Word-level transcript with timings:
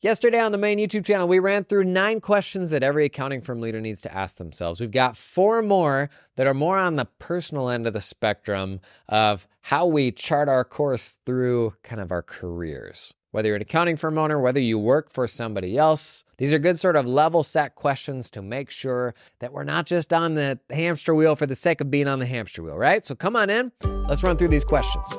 Yesterday 0.00 0.38
on 0.38 0.52
the 0.52 0.58
main 0.58 0.78
YouTube 0.78 1.04
channel, 1.04 1.26
we 1.26 1.40
ran 1.40 1.64
through 1.64 1.82
nine 1.82 2.20
questions 2.20 2.70
that 2.70 2.84
every 2.84 3.04
accounting 3.06 3.40
firm 3.40 3.60
leader 3.60 3.80
needs 3.80 4.00
to 4.02 4.16
ask 4.16 4.36
themselves. 4.36 4.80
We've 4.80 4.92
got 4.92 5.16
four 5.16 5.60
more 5.60 6.08
that 6.36 6.46
are 6.46 6.54
more 6.54 6.78
on 6.78 6.94
the 6.94 7.06
personal 7.18 7.68
end 7.68 7.84
of 7.84 7.94
the 7.94 8.00
spectrum 8.00 8.78
of 9.08 9.48
how 9.62 9.86
we 9.86 10.12
chart 10.12 10.48
our 10.48 10.62
course 10.62 11.16
through 11.26 11.74
kind 11.82 12.00
of 12.00 12.12
our 12.12 12.22
careers. 12.22 13.12
Whether 13.32 13.48
you're 13.48 13.56
an 13.56 13.62
accounting 13.62 13.96
firm 13.96 14.18
owner, 14.18 14.40
whether 14.40 14.60
you 14.60 14.78
work 14.78 15.10
for 15.10 15.26
somebody 15.26 15.76
else, 15.76 16.22
these 16.36 16.52
are 16.52 16.60
good 16.60 16.78
sort 16.78 16.94
of 16.94 17.04
level 17.04 17.42
set 17.42 17.74
questions 17.74 18.30
to 18.30 18.40
make 18.40 18.70
sure 18.70 19.16
that 19.40 19.52
we're 19.52 19.64
not 19.64 19.84
just 19.84 20.12
on 20.12 20.36
the 20.36 20.60
hamster 20.70 21.12
wheel 21.12 21.34
for 21.34 21.46
the 21.46 21.56
sake 21.56 21.80
of 21.80 21.90
being 21.90 22.06
on 22.06 22.20
the 22.20 22.26
hamster 22.26 22.62
wheel, 22.62 22.76
right? 22.76 23.04
So 23.04 23.16
come 23.16 23.34
on 23.34 23.50
in, 23.50 23.72
let's 23.82 24.22
run 24.22 24.36
through 24.36 24.48
these 24.48 24.64
questions. 24.64 25.12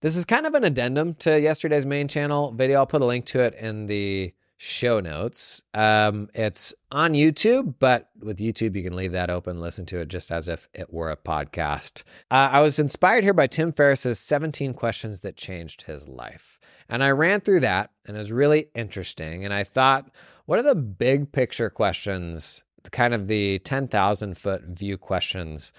This 0.00 0.16
is 0.16 0.24
kind 0.24 0.46
of 0.46 0.54
an 0.54 0.62
addendum 0.62 1.14
to 1.14 1.40
yesterday's 1.40 1.84
main 1.84 2.06
channel 2.06 2.52
video. 2.52 2.78
I'll 2.78 2.86
put 2.86 3.02
a 3.02 3.06
link 3.06 3.24
to 3.26 3.40
it 3.40 3.54
in 3.54 3.86
the 3.86 4.32
show 4.56 5.00
notes. 5.00 5.64
Um, 5.74 6.28
it's 6.34 6.72
on 6.92 7.14
YouTube, 7.14 7.74
but 7.80 8.08
with 8.20 8.38
YouTube, 8.38 8.76
you 8.76 8.84
can 8.84 8.94
leave 8.94 9.10
that 9.10 9.28
open, 9.28 9.60
listen 9.60 9.86
to 9.86 9.98
it 9.98 10.06
just 10.06 10.30
as 10.30 10.48
if 10.48 10.68
it 10.72 10.92
were 10.92 11.10
a 11.10 11.16
podcast. 11.16 12.04
Uh, 12.30 12.48
I 12.52 12.60
was 12.60 12.78
inspired 12.78 13.24
here 13.24 13.34
by 13.34 13.48
Tim 13.48 13.72
Ferriss's 13.72 14.20
17 14.20 14.72
questions 14.72 15.20
that 15.20 15.36
changed 15.36 15.82
his 15.82 16.06
life. 16.06 16.60
And 16.88 17.02
I 17.02 17.10
ran 17.10 17.40
through 17.40 17.60
that 17.60 17.90
and 18.06 18.16
it 18.16 18.20
was 18.20 18.30
really 18.30 18.68
interesting. 18.76 19.44
And 19.44 19.52
I 19.52 19.64
thought, 19.64 20.10
what 20.46 20.60
are 20.60 20.62
the 20.62 20.76
big 20.76 21.32
picture 21.32 21.70
questions, 21.70 22.62
kind 22.92 23.14
of 23.14 23.26
the 23.26 23.58
10,000 23.60 24.38
foot 24.38 24.62
view 24.62 24.96
questions 24.96 25.72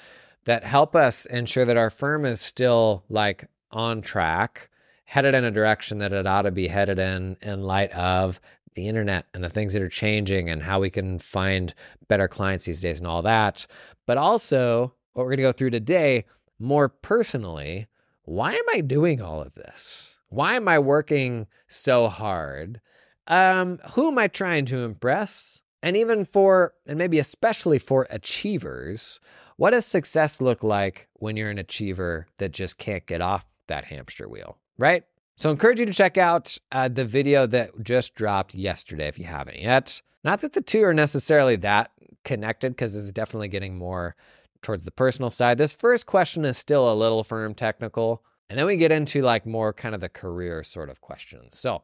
that 0.44 0.66
help 0.66 0.94
us 0.94 1.26
ensure 1.26 1.64
that 1.64 1.78
our 1.78 1.90
firm 1.90 2.26
is 2.26 2.42
still 2.42 3.06
like 3.08 3.48
on 3.72 4.02
track, 4.02 4.70
headed 5.06 5.34
in 5.34 5.44
a 5.44 5.52
direction 5.52 6.00
that 6.00 6.14
it 6.14 6.28
ought 6.28 6.44
to 6.44 6.52
be 6.52 6.68
headed 6.68 7.00
in, 7.00 7.38
in 7.42 7.64
light 7.64 7.92
of 7.92 8.40
the 8.76 8.88
internet 8.88 9.26
and 9.34 9.44
the 9.44 9.50
things 9.50 9.74
that 9.74 9.82
are 9.82 9.90
changing 9.90 10.50
and 10.50 10.64
how 10.64 10.80
we 10.80 10.90
can 10.90 11.20
find 11.20 11.74
better 12.08 12.28
clients 12.28 12.66
these 12.66 12.82
days 12.82 13.00
and 13.00 13.08
all 13.08 13.22
that. 13.22 13.66
But 14.06 14.18
also, 14.18 14.94
what 15.14 15.24
we're 15.24 15.32
going 15.32 15.38
to 15.38 15.44
go 15.44 15.52
through 15.52 15.72
today, 15.72 16.26
more 16.60 16.90
personally, 16.90 17.88
why 18.24 18.54
am 18.54 18.66
I 18.74 18.82
doing 18.82 19.22
all 19.22 19.42
of 19.42 19.56
this? 19.56 20.20
Why 20.30 20.54
am 20.54 20.68
I 20.68 20.80
working 20.80 21.48
so 21.68 22.08
hard? 22.08 22.80
Um, 23.28 23.80
who 23.92 24.10
am 24.10 24.18
I 24.18 24.28
trying 24.28 24.66
to 24.66 24.80
impress? 24.80 25.62
And 25.82 25.98
even 25.98 26.26
for, 26.26 26.74
and 26.86 26.98
maybe 26.98 27.20
especially 27.20 27.80
for 27.80 28.06
achievers, 28.10 29.20
what 29.56 29.72
does 29.72 29.86
success 29.86 30.40
look 30.40 30.64
like 30.64 31.10
when 31.14 31.36
you're 31.36 31.50
an 31.50 31.58
achiever 31.58 32.28
that 32.38 32.52
just 32.52 32.78
can't 32.78 33.06
get 33.06 33.22
off 33.22 33.46
that 33.70 33.86
hamster 33.86 34.28
wheel, 34.28 34.58
right? 34.78 35.04
So 35.36 35.50
I 35.50 35.54
encourage 35.54 35.80
you 35.80 35.86
to 35.86 35.94
check 35.94 36.18
out 36.18 36.58
uh, 36.72 36.90
the 36.90 37.06
video 37.06 37.48
that 37.48 37.82
just 37.82 38.14
dropped 38.14 38.54
yesterday 38.54 39.08
if 39.08 39.18
you 39.18 39.26
haven't 39.26 39.60
yet. 39.60 40.02
Not 40.24 40.42
that 40.42 40.52
the 40.52 40.62
two 40.62 40.84
are 40.84 40.94
necessarily 40.94 41.56
that 41.58 41.92
connected, 42.26 42.74
because 42.74 42.94
this 42.94 43.04
is 43.04 43.12
definitely 43.14 43.48
getting 43.48 43.78
more 43.78 44.16
towards 44.62 44.84
the 44.84 44.92
personal 44.92 45.32
side. 45.32 45.58
This 45.58 45.74
first 45.74 46.06
question 46.06 46.44
is 46.44 46.58
still 46.58 46.92
a 46.92 46.94
little 46.94 47.24
firm 47.24 47.54
technical. 47.54 48.24
And 48.50 48.58
then 48.58 48.66
we 48.66 48.78
get 48.78 48.92
into 48.92 49.22
like 49.22 49.46
more 49.46 49.72
kind 49.74 49.96
of 49.96 50.02
the 50.02 50.10
career 50.10 50.64
sort 50.64 50.90
of 50.90 51.02
questions. 51.02 51.58
So, 51.58 51.84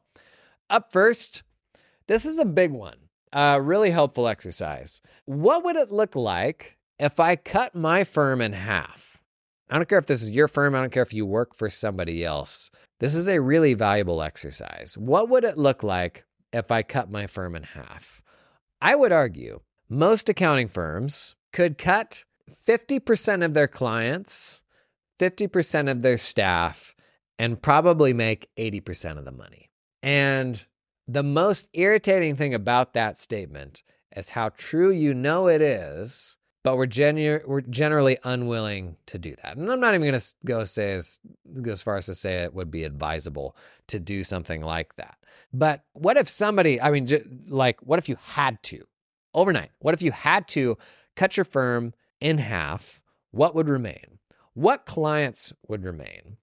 up 0.70 0.92
first, 0.92 1.44
this 2.08 2.26
is 2.26 2.40
a 2.40 2.46
big 2.46 2.72
one, 2.72 2.98
a 3.32 3.62
really 3.62 3.92
helpful 3.92 4.28
exercise. 4.28 5.02
What 5.26 5.64
would 5.64 5.76
it 5.76 5.92
look 5.92 6.16
like 6.16 6.78
if 7.00 7.20
I 7.20 7.36
cut 7.36 7.76
my 7.76 8.04
firm 8.04 8.42
in 8.42 8.54
half? 8.54 9.15
I 9.70 9.76
don't 9.76 9.90
care 9.90 10.00
if 10.00 10.06
this 10.06 10.22
is 10.22 10.30
your 10.30 10.48
firm, 10.48 10.76
I 10.76 10.82
don't 10.82 10.92
care 10.92 11.04
if 11.04 11.14
you 11.14 11.26
work 11.26 11.56
for 11.56 11.70
somebody 11.70 12.24
else. 12.24 12.70
This 13.00 13.16
is 13.16 13.28
a 13.28 13.42
really 13.42 13.74
valuable 13.74 14.22
exercise. 14.22 14.98
What 14.98 15.30
would 15.30 15.44
it 15.44 15.58
look 15.58 15.84
like 15.84 16.26
if 16.54 16.72
I 16.72 16.84
cut 16.84 17.10
my 17.10 17.28
firm 17.28 17.56
in 17.56 17.64
half? 17.64 18.22
I 18.82 18.96
would 18.96 19.12
argue 19.12 19.62
most 19.90 20.30
accounting 20.30 20.68
firms 20.68 21.36
could 21.52 21.78
cut 21.78 22.26
50% 22.68 23.44
of 23.44 23.54
their 23.54 23.68
clients, 23.68 24.64
50% 25.20 25.90
of 25.90 26.02
their 26.02 26.18
staff, 26.18 26.96
and 27.40 27.62
probably 27.62 28.14
make 28.14 28.50
80% 28.58 29.18
of 29.18 29.26
the 29.26 29.32
money. 29.32 29.72
And 30.04 30.66
the 31.08 31.24
most 31.24 31.68
irritating 31.74 32.36
thing 32.36 32.54
about 32.54 32.94
that 32.94 33.18
statement 33.18 33.84
is 34.16 34.30
how 34.30 34.50
true 34.50 34.92
you 34.92 35.14
know 35.14 35.48
it 35.48 35.62
is 35.62 36.38
but 36.66 36.78
we're 36.78 36.88
genu- 36.88 37.42
we're 37.46 37.62
generally 37.62 38.18
unwilling 38.24 38.98
to 39.06 39.20
do 39.20 39.36
that. 39.44 39.56
And 39.56 39.72
I'm 39.72 39.80
not 39.80 39.94
even 39.94 40.08
going 40.08 40.20
to 40.20 40.36
go 40.46 40.64
say 40.64 40.94
as 40.94 41.20
go 41.62 41.72
as 41.72 41.84
far 41.84 41.96
as 41.96 42.08
to 42.08 42.16
say 42.16 42.42
it 42.42 42.56
would 42.56 42.72
be 42.72 42.84
advisable 42.84 43.56
to 43.86 44.00
do 44.00 44.24
something 44.24 44.64
like 44.64 44.96
that. 44.96 45.20
But 45.54 45.84
what 45.94 46.18
if 46.18 46.28
somebody, 46.28 46.82
I 46.82 46.90
mean, 46.90 47.06
j- 47.06 47.24
like, 47.48 47.80
what 47.82 48.00
if 48.00 48.10
you 48.10 48.18
had 48.20 48.64
to 48.64 48.84
overnight? 49.36 49.70
What 49.78 49.94
if 49.94 50.02
you 50.02 50.12
had 50.12 50.48
to 50.50 50.76
cut 51.16 51.38
your 51.38 51.44
firm 51.44 51.94
in 52.20 52.40
half? 52.40 53.00
What 53.30 53.54
would 53.54 53.70
remain? 53.70 54.18
What 54.56 54.88
clients 54.88 55.54
would 55.68 55.84
remain? 55.84 56.38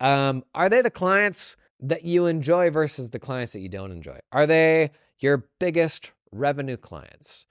Um, 0.00 0.42
are 0.54 0.70
they 0.70 0.80
the 0.80 0.90
clients 0.90 1.54
that 1.80 2.02
you 2.02 2.24
enjoy 2.24 2.70
versus 2.70 3.10
the 3.10 3.18
clients 3.18 3.52
that 3.52 3.60
you 3.60 3.68
don't 3.68 3.92
enjoy? 3.92 4.20
Are 4.32 4.46
they 4.46 4.92
your 5.18 5.48
biggest 5.58 6.12
revenue 6.32 6.78
clients? 6.78 7.44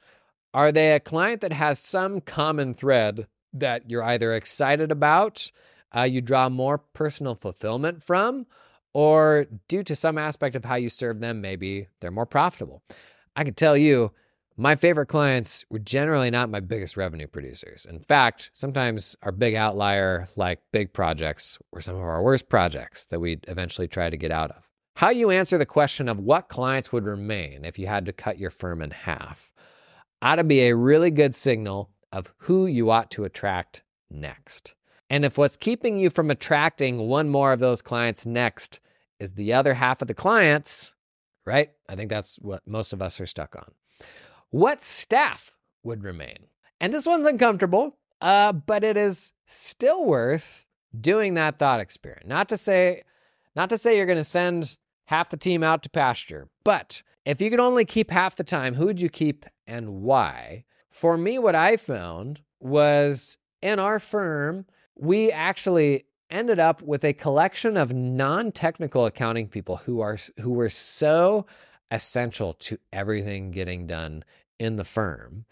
Are 0.55 0.71
they 0.71 0.93
a 0.93 1.01
client 1.01 1.41
that 1.41 1.51
has 1.51 1.79
some 1.79 2.21
common 2.21 2.75
thread 2.75 3.27
that 3.51 3.89
you're 3.89 4.01
either 4.01 4.33
excited 4.33 4.89
about, 4.89 5.51
uh, 5.93 6.03
you 6.03 6.21
draw 6.21 6.47
more 6.47 6.77
personal 6.77 7.35
fulfillment 7.35 8.01
from, 8.01 8.45
or 8.93 9.47
due 9.67 9.83
to 9.83 9.93
some 9.97 10.17
aspect 10.17 10.55
of 10.55 10.63
how 10.63 10.75
you 10.75 10.87
serve 10.87 11.19
them, 11.19 11.41
maybe 11.41 11.87
they're 11.99 12.09
more 12.09 12.25
profitable? 12.25 12.81
I 13.35 13.43
can 13.43 13.53
tell 13.53 13.75
you, 13.75 14.13
my 14.55 14.77
favorite 14.77 15.07
clients 15.07 15.65
were 15.69 15.77
generally 15.77 16.31
not 16.31 16.49
my 16.49 16.61
biggest 16.61 16.95
revenue 16.95 17.27
producers. 17.27 17.85
In 17.85 17.99
fact, 17.99 18.49
sometimes 18.53 19.17
our 19.23 19.33
big 19.33 19.55
outlier, 19.55 20.29
like 20.37 20.61
big 20.71 20.93
projects, 20.93 21.59
were 21.73 21.81
some 21.81 21.95
of 21.95 22.01
our 22.01 22.23
worst 22.23 22.47
projects 22.47 23.07
that 23.07 23.19
we 23.19 23.39
eventually 23.49 23.89
tried 23.89 24.11
to 24.11 24.17
get 24.17 24.31
out 24.31 24.51
of. 24.51 24.69
How 24.95 25.09
you 25.09 25.31
answer 25.31 25.57
the 25.57 25.65
question 25.65 26.07
of 26.07 26.17
what 26.17 26.47
clients 26.47 26.93
would 26.93 27.03
remain 27.03 27.65
if 27.65 27.77
you 27.77 27.87
had 27.87 28.05
to 28.05 28.13
cut 28.13 28.39
your 28.39 28.51
firm 28.51 28.81
in 28.81 28.91
half 28.91 29.51
ought 30.21 30.35
to 30.35 30.43
be 30.43 30.61
a 30.61 30.75
really 30.75 31.11
good 31.11 31.35
signal 31.35 31.89
of 32.11 32.33
who 32.39 32.65
you 32.65 32.89
ought 32.89 33.11
to 33.11 33.25
attract 33.25 33.83
next. 34.09 34.73
And 35.09 35.23
if 35.23 35.37
what's 35.37 35.57
keeping 35.57 35.97
you 35.97 36.09
from 36.09 36.31
attracting 36.31 37.07
one 37.07 37.29
more 37.29 37.53
of 37.53 37.59
those 37.59 37.81
clients 37.81 38.25
next 38.25 38.79
is 39.19 39.31
the 39.31 39.53
other 39.53 39.75
half 39.75 40.01
of 40.01 40.07
the 40.07 40.13
clients, 40.13 40.95
right? 41.45 41.71
I 41.87 41.95
think 41.95 42.09
that's 42.09 42.37
what 42.37 42.67
most 42.67 42.93
of 42.93 43.01
us 43.01 43.19
are 43.19 43.25
stuck 43.25 43.55
on. 43.55 43.71
What 44.49 44.81
staff 44.81 45.53
would 45.83 46.03
remain? 46.03 46.47
And 46.79 46.93
this 46.93 47.05
one's 47.05 47.27
uncomfortable, 47.27 47.97
uh, 48.21 48.53
but 48.53 48.83
it 48.83 48.97
is 48.97 49.33
still 49.45 50.05
worth 50.05 50.65
doing 50.99 51.35
that 51.35 51.59
thought 51.59 51.79
experiment. 51.79 52.27
Not 52.27 52.49
to 52.49 52.57
say, 52.57 53.03
not 53.55 53.69
to 53.69 53.77
say 53.77 53.97
you're 53.97 54.05
going 54.05 54.17
to 54.17 54.23
send 54.23 54.77
half 55.05 55.29
the 55.29 55.37
team 55.37 55.63
out 55.63 55.83
to 55.83 55.89
pasture, 55.89 56.49
but 56.63 57.03
if 57.25 57.41
you 57.41 57.49
could 57.49 57.59
only 57.59 57.85
keep 57.85 58.11
half 58.11 58.35
the 58.35 58.43
time, 58.43 58.75
who 58.75 58.85
would 58.85 59.01
you 59.01 59.09
keep 59.09 59.45
and 59.67 60.01
why. 60.01 60.65
For 60.89 61.17
me, 61.17 61.39
what 61.39 61.55
I 61.55 61.77
found 61.77 62.41
was 62.59 63.37
in 63.61 63.79
our 63.79 63.99
firm, 63.99 64.65
we 64.95 65.31
actually 65.31 66.05
ended 66.29 66.59
up 66.59 66.81
with 66.81 67.03
a 67.03 67.13
collection 67.13 67.77
of 67.77 67.93
non-technical 67.93 69.05
accounting 69.05 69.47
people 69.47 69.77
who 69.77 70.01
are 70.01 70.17
who 70.39 70.51
were 70.51 70.69
so 70.69 71.45
essential 71.91 72.53
to 72.53 72.77
everything 72.91 73.51
getting 73.51 73.87
done 73.87 74.23
in 74.59 74.77
the 74.77 74.83
firm. 74.83 75.45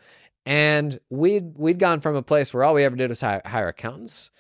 And 0.46 1.00
we'd 1.09 1.57
we'd 1.57 1.79
gone 1.79 2.02
from 2.02 2.16
a 2.16 2.22
place 2.22 2.53
where 2.53 2.64
all 2.64 2.73
we 2.73 2.84
ever 2.84 2.96
did 2.96 3.09
was 3.09 3.22
hire, 3.22 3.41
hire 3.46 3.67
accountants 3.67 4.32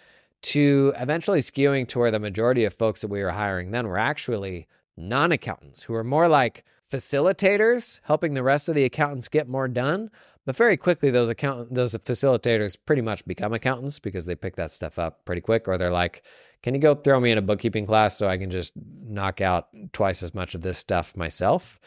to 0.41 0.93
eventually 0.97 1.39
skewing 1.39 1.87
to 1.87 1.99
where 1.99 2.11
the 2.11 2.19
majority 2.19 2.65
of 2.65 2.73
folks 2.73 3.01
that 3.01 3.07
we 3.07 3.23
were 3.23 3.31
hiring 3.31 3.71
then 3.71 3.87
were 3.87 3.97
actually 3.97 4.67
non-accountants 4.97 5.83
who 5.83 5.93
were 5.93 6.03
more 6.03 6.27
like 6.27 6.65
facilitators, 6.91 7.99
helping 8.03 8.33
the 8.33 8.43
rest 8.43 8.69
of 8.69 8.75
the 8.75 8.85
accountants 8.85 9.29
get 9.29 9.47
more 9.47 9.67
done. 9.67 10.09
But 10.45 10.57
very 10.57 10.75
quickly, 10.77 11.09
those 11.09 11.29
account 11.29 11.73
those 11.73 11.93
facilitators 11.93 12.77
pretty 12.85 13.01
much 13.01 13.25
become 13.25 13.53
accountants 13.53 13.99
because 13.99 14.25
they 14.25 14.35
pick 14.35 14.55
that 14.57 14.71
stuff 14.71 14.99
up 14.99 15.23
pretty 15.25 15.41
quick, 15.41 15.67
or 15.67 15.77
they're 15.77 15.91
like, 15.91 16.23
"Can 16.61 16.73
you 16.75 16.81
go 16.81 16.95
throw 16.95 17.19
me 17.19 17.31
in 17.31 17.37
a 17.37 17.41
bookkeeping 17.41 17.85
class 17.85 18.17
so 18.17 18.27
I 18.27 18.37
can 18.37 18.49
just 18.49 18.73
knock 18.75 19.39
out 19.39 19.69
twice 19.93 20.21
as 20.21 20.33
much 20.33 20.53
of 20.53 20.61
this 20.61 20.77
stuff 20.77 21.15
myself?" 21.15 21.79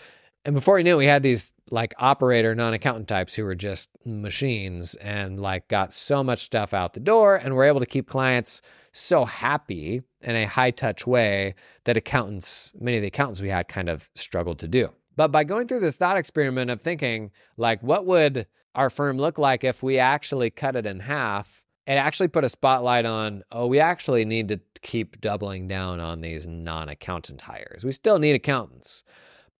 And 0.47 0.55
before 0.55 0.79
you 0.79 0.85
knew 0.85 0.95
it, 0.95 0.99
we 0.99 1.07
had 1.07 1.25
these 1.25 1.53
like 1.71 1.93
operator 1.99 2.55
non-accountant 2.55 3.09
types 3.09 3.35
who 3.35 3.45
were 3.45 3.57
just 3.57 3.91
machines 4.05 4.95
and 4.97 5.41
like 5.41 5.67
got 5.67 5.93
so 5.93 6.23
much 6.23 6.45
stuff 6.45 6.73
out 6.73 6.95
the 6.95 7.01
door 7.01 7.35
and 7.35 7.55
were 7.55 7.65
able 7.65 7.81
to 7.81 7.87
keep 7.87 8.07
clients 8.07 8.63
so 8.93 9.25
happy 9.25 10.03
in 10.27 10.37
a 10.37 10.45
high 10.45 10.73
touch 10.73 11.07
way 11.07 11.55
that 11.85 11.97
accountants, 11.97 12.73
many 12.79 12.99
of 12.99 13.01
the 13.01 13.09
accountants 13.09 13.41
we 13.41 13.49
had 13.49 13.69
kind 13.69 13.89
of 13.89 14.11
struggled 14.17 14.59
to 14.59 14.69
do. 14.69 14.91
But 15.15 15.29
by 15.33 15.45
going 15.45 15.67
through 15.69 15.81
this 15.81 15.97
thought 15.97 16.19
experiment 16.19 16.71
of 16.71 16.83
thinking, 16.83 17.31
like, 17.57 17.83
what 17.83 18.05
would 18.05 18.47
our 18.75 18.91
firm 18.91 19.17
look 19.17 19.39
like 19.39 19.65
if 19.65 19.83
we 19.83 19.99
actually 19.99 20.51
cut 20.51 20.77
it 20.77 20.85
in 20.85 21.01
half? 21.01 21.63
It 21.87 21.93
actually 21.93 22.29
put 22.29 22.45
a 22.45 22.49
spotlight 22.49 23.07
on, 23.07 23.45
oh, 23.53 23.69
we 23.69 23.79
actually 23.79 24.25
need 24.25 24.49
to 24.49 24.61
keep 24.83 25.21
doubling 25.21 25.69
down 25.69 26.01
on 26.01 26.21
these 26.21 26.47
non 26.47 26.89
accountant 26.89 27.43
hires. 27.43 27.85
We 27.85 27.93
still 27.93 28.19
need 28.19 28.35
accountants, 28.35 29.05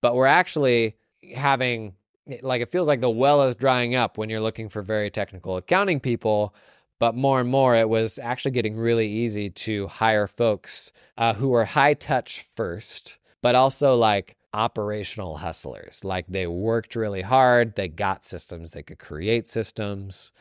but 0.03 0.17
we're 0.17 0.27
actually 0.27 0.97
having, 1.35 1.95
like, 2.43 2.61
it 2.61 2.73
feels 2.73 2.89
like 2.89 3.01
the 3.01 3.09
well 3.09 3.45
is 3.45 3.55
drying 3.55 3.95
up 3.95 4.19
when 4.19 4.29
you're 4.29 4.41
looking 4.41 4.69
for 4.69 4.83
very 4.83 5.11
technical 5.11 5.57
accounting 5.57 6.01
people. 6.01 6.53
But 6.99 7.15
more 7.15 7.41
and 7.41 7.49
more, 7.49 7.77
it 7.77 7.89
was 7.89 8.19
actually 8.19 8.53
getting 8.53 8.77
really 8.77 9.07
easy 9.07 9.51
to 9.51 9.87
hire 9.87 10.27
folks 10.27 10.93
uh, 11.19 11.35
who 11.35 11.49
were 11.49 11.65
high 11.65 11.95
touch 11.95 12.47
first, 12.57 13.19
but 13.43 13.55
also 13.55 13.95
like 13.95 14.37
operational 14.55 15.37
hustlers. 15.37 16.03
Like 16.03 16.27
they 16.29 16.47
worked 16.47 16.97
really 16.97 17.21
hard, 17.23 17.77
they 17.77 17.89
got 17.89 18.25
systems, 18.25 18.71
they 18.71 18.83
could 18.83 18.99
create 18.99 19.47
systems. 19.47 20.33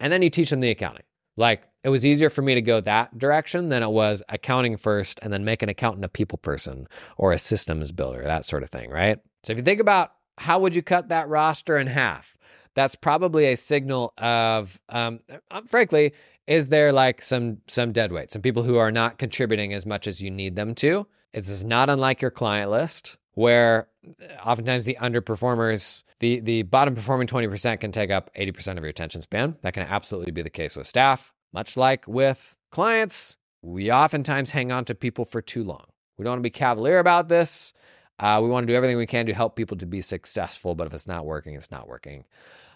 And 0.00 0.12
then 0.12 0.22
you 0.22 0.30
teach 0.30 0.50
them 0.50 0.60
the 0.60 0.70
accounting. 0.70 1.04
Like 1.36 1.64
it 1.82 1.90
was 1.90 2.06
easier 2.06 2.30
for 2.30 2.40
me 2.40 2.54
to 2.54 2.62
go 2.62 2.80
that 2.80 3.18
direction 3.18 3.68
than 3.68 3.82
it 3.82 3.90
was 3.90 4.22
accounting 4.30 4.78
first 4.78 5.20
and 5.22 5.32
then 5.32 5.44
make 5.44 5.62
an 5.62 5.68
accountant 5.68 6.04
a 6.04 6.08
people 6.08 6.38
person 6.38 6.86
or 7.18 7.32
a 7.32 7.38
systems 7.38 7.92
builder, 7.92 8.22
that 8.22 8.46
sort 8.46 8.62
of 8.62 8.70
thing, 8.70 8.90
right? 8.90 9.18
So 9.42 9.52
if 9.52 9.58
you 9.58 9.64
think 9.64 9.80
about 9.80 10.12
how 10.38 10.58
would 10.60 10.74
you 10.74 10.82
cut 10.82 11.10
that 11.10 11.28
roster 11.28 11.78
in 11.78 11.86
half? 11.88 12.33
That's 12.74 12.94
probably 12.94 13.46
a 13.46 13.56
signal 13.56 14.12
of, 14.18 14.80
um, 14.88 15.20
uh, 15.50 15.62
frankly, 15.66 16.12
is 16.46 16.68
there 16.68 16.92
like 16.92 17.22
some 17.22 17.58
some 17.66 17.92
dead 17.92 18.12
weight, 18.12 18.32
some 18.32 18.42
people 18.42 18.62
who 18.62 18.76
are 18.76 18.90
not 18.90 19.18
contributing 19.18 19.72
as 19.72 19.86
much 19.86 20.06
as 20.06 20.20
you 20.20 20.30
need 20.30 20.56
them 20.56 20.74
to? 20.76 21.06
Is 21.32 21.64
not 21.64 21.90
unlike 21.90 22.22
your 22.22 22.30
client 22.30 22.70
list 22.70 23.16
where 23.34 23.88
oftentimes 24.44 24.84
the 24.84 24.96
underperformers, 25.00 26.02
the 26.20 26.40
the 26.40 26.62
bottom 26.62 26.94
performing 26.94 27.26
20% 27.26 27.80
can 27.80 27.92
take 27.92 28.10
up 28.10 28.30
80% 28.34 28.76
of 28.76 28.78
your 28.78 28.88
attention 28.88 29.22
span. 29.22 29.56
That 29.62 29.74
can 29.74 29.84
absolutely 29.84 30.32
be 30.32 30.42
the 30.42 30.50
case 30.50 30.76
with 30.76 30.86
staff. 30.86 31.32
Much 31.52 31.76
like 31.76 32.06
with 32.08 32.56
clients, 32.70 33.36
we 33.62 33.90
oftentimes 33.90 34.50
hang 34.50 34.72
on 34.72 34.84
to 34.86 34.94
people 34.94 35.24
for 35.24 35.40
too 35.40 35.64
long. 35.64 35.86
We 36.16 36.24
don't 36.24 36.32
want 36.32 36.40
to 36.40 36.42
be 36.42 36.50
cavalier 36.50 36.98
about 36.98 37.28
this. 37.28 37.72
Uh, 38.18 38.38
we 38.42 38.48
want 38.48 38.64
to 38.66 38.72
do 38.72 38.76
everything 38.76 38.96
we 38.96 39.06
can 39.06 39.26
to 39.26 39.34
help 39.34 39.56
people 39.56 39.76
to 39.76 39.86
be 39.86 40.00
successful, 40.00 40.76
but 40.76 40.86
if 40.86 40.94
it's 40.94 41.08
not 41.08 41.26
working, 41.26 41.54
it's 41.54 41.70
not 41.70 41.88
working. 41.88 42.24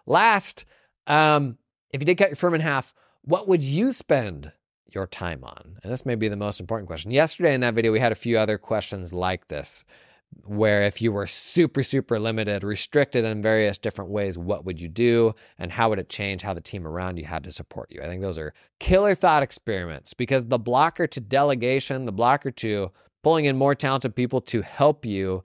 Last, 0.09 0.65
um, 1.07 1.59
if 1.91 2.01
you 2.01 2.07
did 2.07 2.17
cut 2.17 2.31
your 2.31 2.37
firm 2.37 2.55
in 2.55 2.63
half, 2.63 2.95
what 3.23 3.47
would 3.47 3.63
you 3.63 3.93
spend 3.93 4.53
your 4.91 5.07
time 5.07 5.45
on? 5.45 5.77
And 5.83 5.93
this 5.93 6.07
may 6.07 6.15
be 6.15 6.29
the 6.29 6.37
most 6.37 6.61
important 6.61 6.87
question. 6.87 7.11
Yesterday 7.11 7.53
in 7.53 7.61
that 7.61 7.75
video, 7.75 7.93
we 7.93 8.01
had 8.01 8.11
a 8.11 8.17
few 8.17 8.39
other 8.39 8.57
questions 8.57 9.13
like 9.13 9.49
this 9.49 9.85
where 10.45 10.83
if 10.83 11.01
you 11.01 11.11
were 11.11 11.27
super 11.27 11.83
super 11.83 12.21
limited 12.21 12.63
restricted 12.63 13.25
in 13.25 13.41
various 13.41 13.79
different 13.79 14.11
ways 14.11 14.37
what 14.37 14.63
would 14.63 14.79
you 14.79 14.87
do 14.87 15.35
and 15.59 15.73
how 15.73 15.89
would 15.89 15.99
it 15.99 16.11
change 16.11 16.43
how 16.43 16.53
the 16.53 16.61
team 16.61 16.87
around 16.87 17.17
you 17.17 17.25
had 17.25 17.43
to 17.43 17.51
support 17.51 17.91
you 17.91 18.03
i 18.03 18.07
think 18.07 18.21
those 18.21 18.37
are 18.37 18.53
killer 18.79 19.15
thought 19.15 19.43
experiments 19.43 20.13
because 20.13 20.45
the 20.45 20.59
blocker 20.59 21.07
to 21.07 21.19
delegation 21.19 22.05
the 22.05 22.13
blocker 22.13 22.51
to 22.51 22.91
pulling 23.23 23.47
in 23.47 23.57
more 23.57 23.75
talented 23.75 24.15
people 24.15 24.41
to 24.41 24.61
help 24.61 25.07
you 25.07 25.43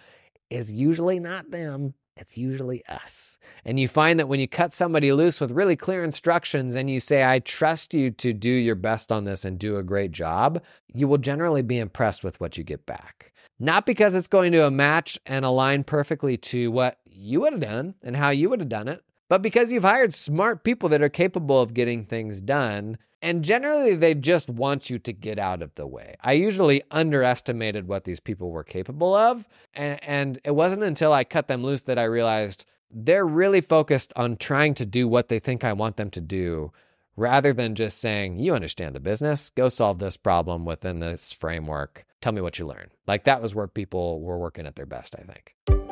is 0.50 0.69
usually 0.69 1.18
not 1.18 1.50
them 1.50 1.94
it's 2.15 2.38
usually 2.38 2.86
us. 2.88 3.38
And 3.65 3.80
you 3.80 3.88
find 3.88 4.19
that 4.19 4.27
when 4.27 4.39
you 4.39 4.48
cut 4.48 4.71
somebody 4.74 5.12
loose 5.12 5.42
with 5.42 5.51
really 5.51 5.75
clear 5.75 6.04
instructions 6.04 6.75
and 6.75 6.89
you 6.89 7.00
say, 7.00 7.24
I 7.24 7.39
trust 7.39 7.94
you 7.94 8.12
to 8.12 8.33
do 8.33 8.51
your 8.51 8.75
best 8.75 9.12
on 9.12 9.24
this 9.24 9.45
and 9.45 9.57
do 9.57 9.77
a 9.77 9.83
great 9.83 10.12
job, 10.12 10.62
you 10.94 11.07
will 11.07 11.18
generally 11.18 11.62
be 11.62 11.80
impressed 11.80 12.24
with 12.24 12.39
what 12.39 12.57
you 12.57 12.63
get 12.63 12.86
back. 12.86 13.33
Not 13.60 13.86
because 13.86 14.15
it's 14.15 14.27
going 14.27 14.51
to 14.54 14.69
match 14.69 15.19
and 15.25 15.45
align 15.45 15.83
perfectly 15.83 16.38
to 16.38 16.71
what 16.71 17.00
you 17.06 17.42
would 17.42 17.54
have 17.54 17.62
done 17.62 17.95
and 18.04 18.16
how 18.16 18.30
you 18.30 18.50
would 18.50 18.59
have 18.59 18.69
done 18.69 18.88
it, 18.88 19.04
but 19.33 19.41
because 19.41 19.71
you've 19.71 19.81
hired 19.81 20.13
smart 20.13 20.63
people 20.63 20.89
that 20.89 21.01
are 21.01 21.09
capable 21.09 21.59
of 21.59 21.74
getting 21.74 22.06
things 22.06 22.39
done 22.39 23.00
and 23.19 23.44
generally, 23.44 23.95
they 23.95 24.13
just 24.13 24.47
want 24.47 24.91
you 24.91 25.00
to 25.00 25.12
get 25.12 25.39
out 25.39 25.63
of 25.63 25.74
the 25.74 25.88
way. 25.88 26.13
I 26.21 26.33
usually 26.33 26.83
underestimated 26.91 27.88
what 27.88 28.03
these 28.03 28.19
people 28.19 28.51
were 28.51 28.63
capable 28.63 29.15
of. 29.15 29.47
And, 29.74 30.03
and, 30.03 30.39
it 30.44 30.51
wasn't 30.51 30.83
until 30.83 31.12
I 31.12 31.24
cut 31.24 31.47
them 31.47 31.63
loose 31.63 31.81
that 31.81 31.97
I 31.97 32.03
realized 32.03 32.65
they're 32.91 33.25
really 33.25 33.62
focused 33.62 34.13
on 34.15 34.38
trying 34.38 34.75
to 34.75 34.85
do 34.85 35.07
what 35.07 35.30
they 35.30 35.39
think 35.39 35.63
I 35.63 35.74
want 35.74 35.97
them 35.97 36.12
to 36.12 36.21
do 36.21 36.71
rather 37.15 37.53
than 37.53 37.74
just 37.74 38.00
saying, 38.00 38.38
You 38.38 38.53
understand 38.53 38.94
the 38.94 39.00
business, 39.00 39.50
go 39.50 39.68
solve 39.68 39.97
this 39.97 40.15
problem 40.15 40.63
within 40.63 41.00
this 41.00 41.31
framework. 41.31 42.06
Tell 42.21 42.33
me 42.33 42.41
what 42.41 42.59
you 42.59 42.68
learned. 42.68 42.91
Like 43.07 43.24
that 43.24 43.41
was 43.41 43.56
where 43.56 43.68
people 43.68 44.21
were 44.21 44.38
working 44.38 44.68
at 44.68 44.75
their 44.75 44.85
best, 44.85 45.15
I 45.18 45.24
think. 45.24 45.82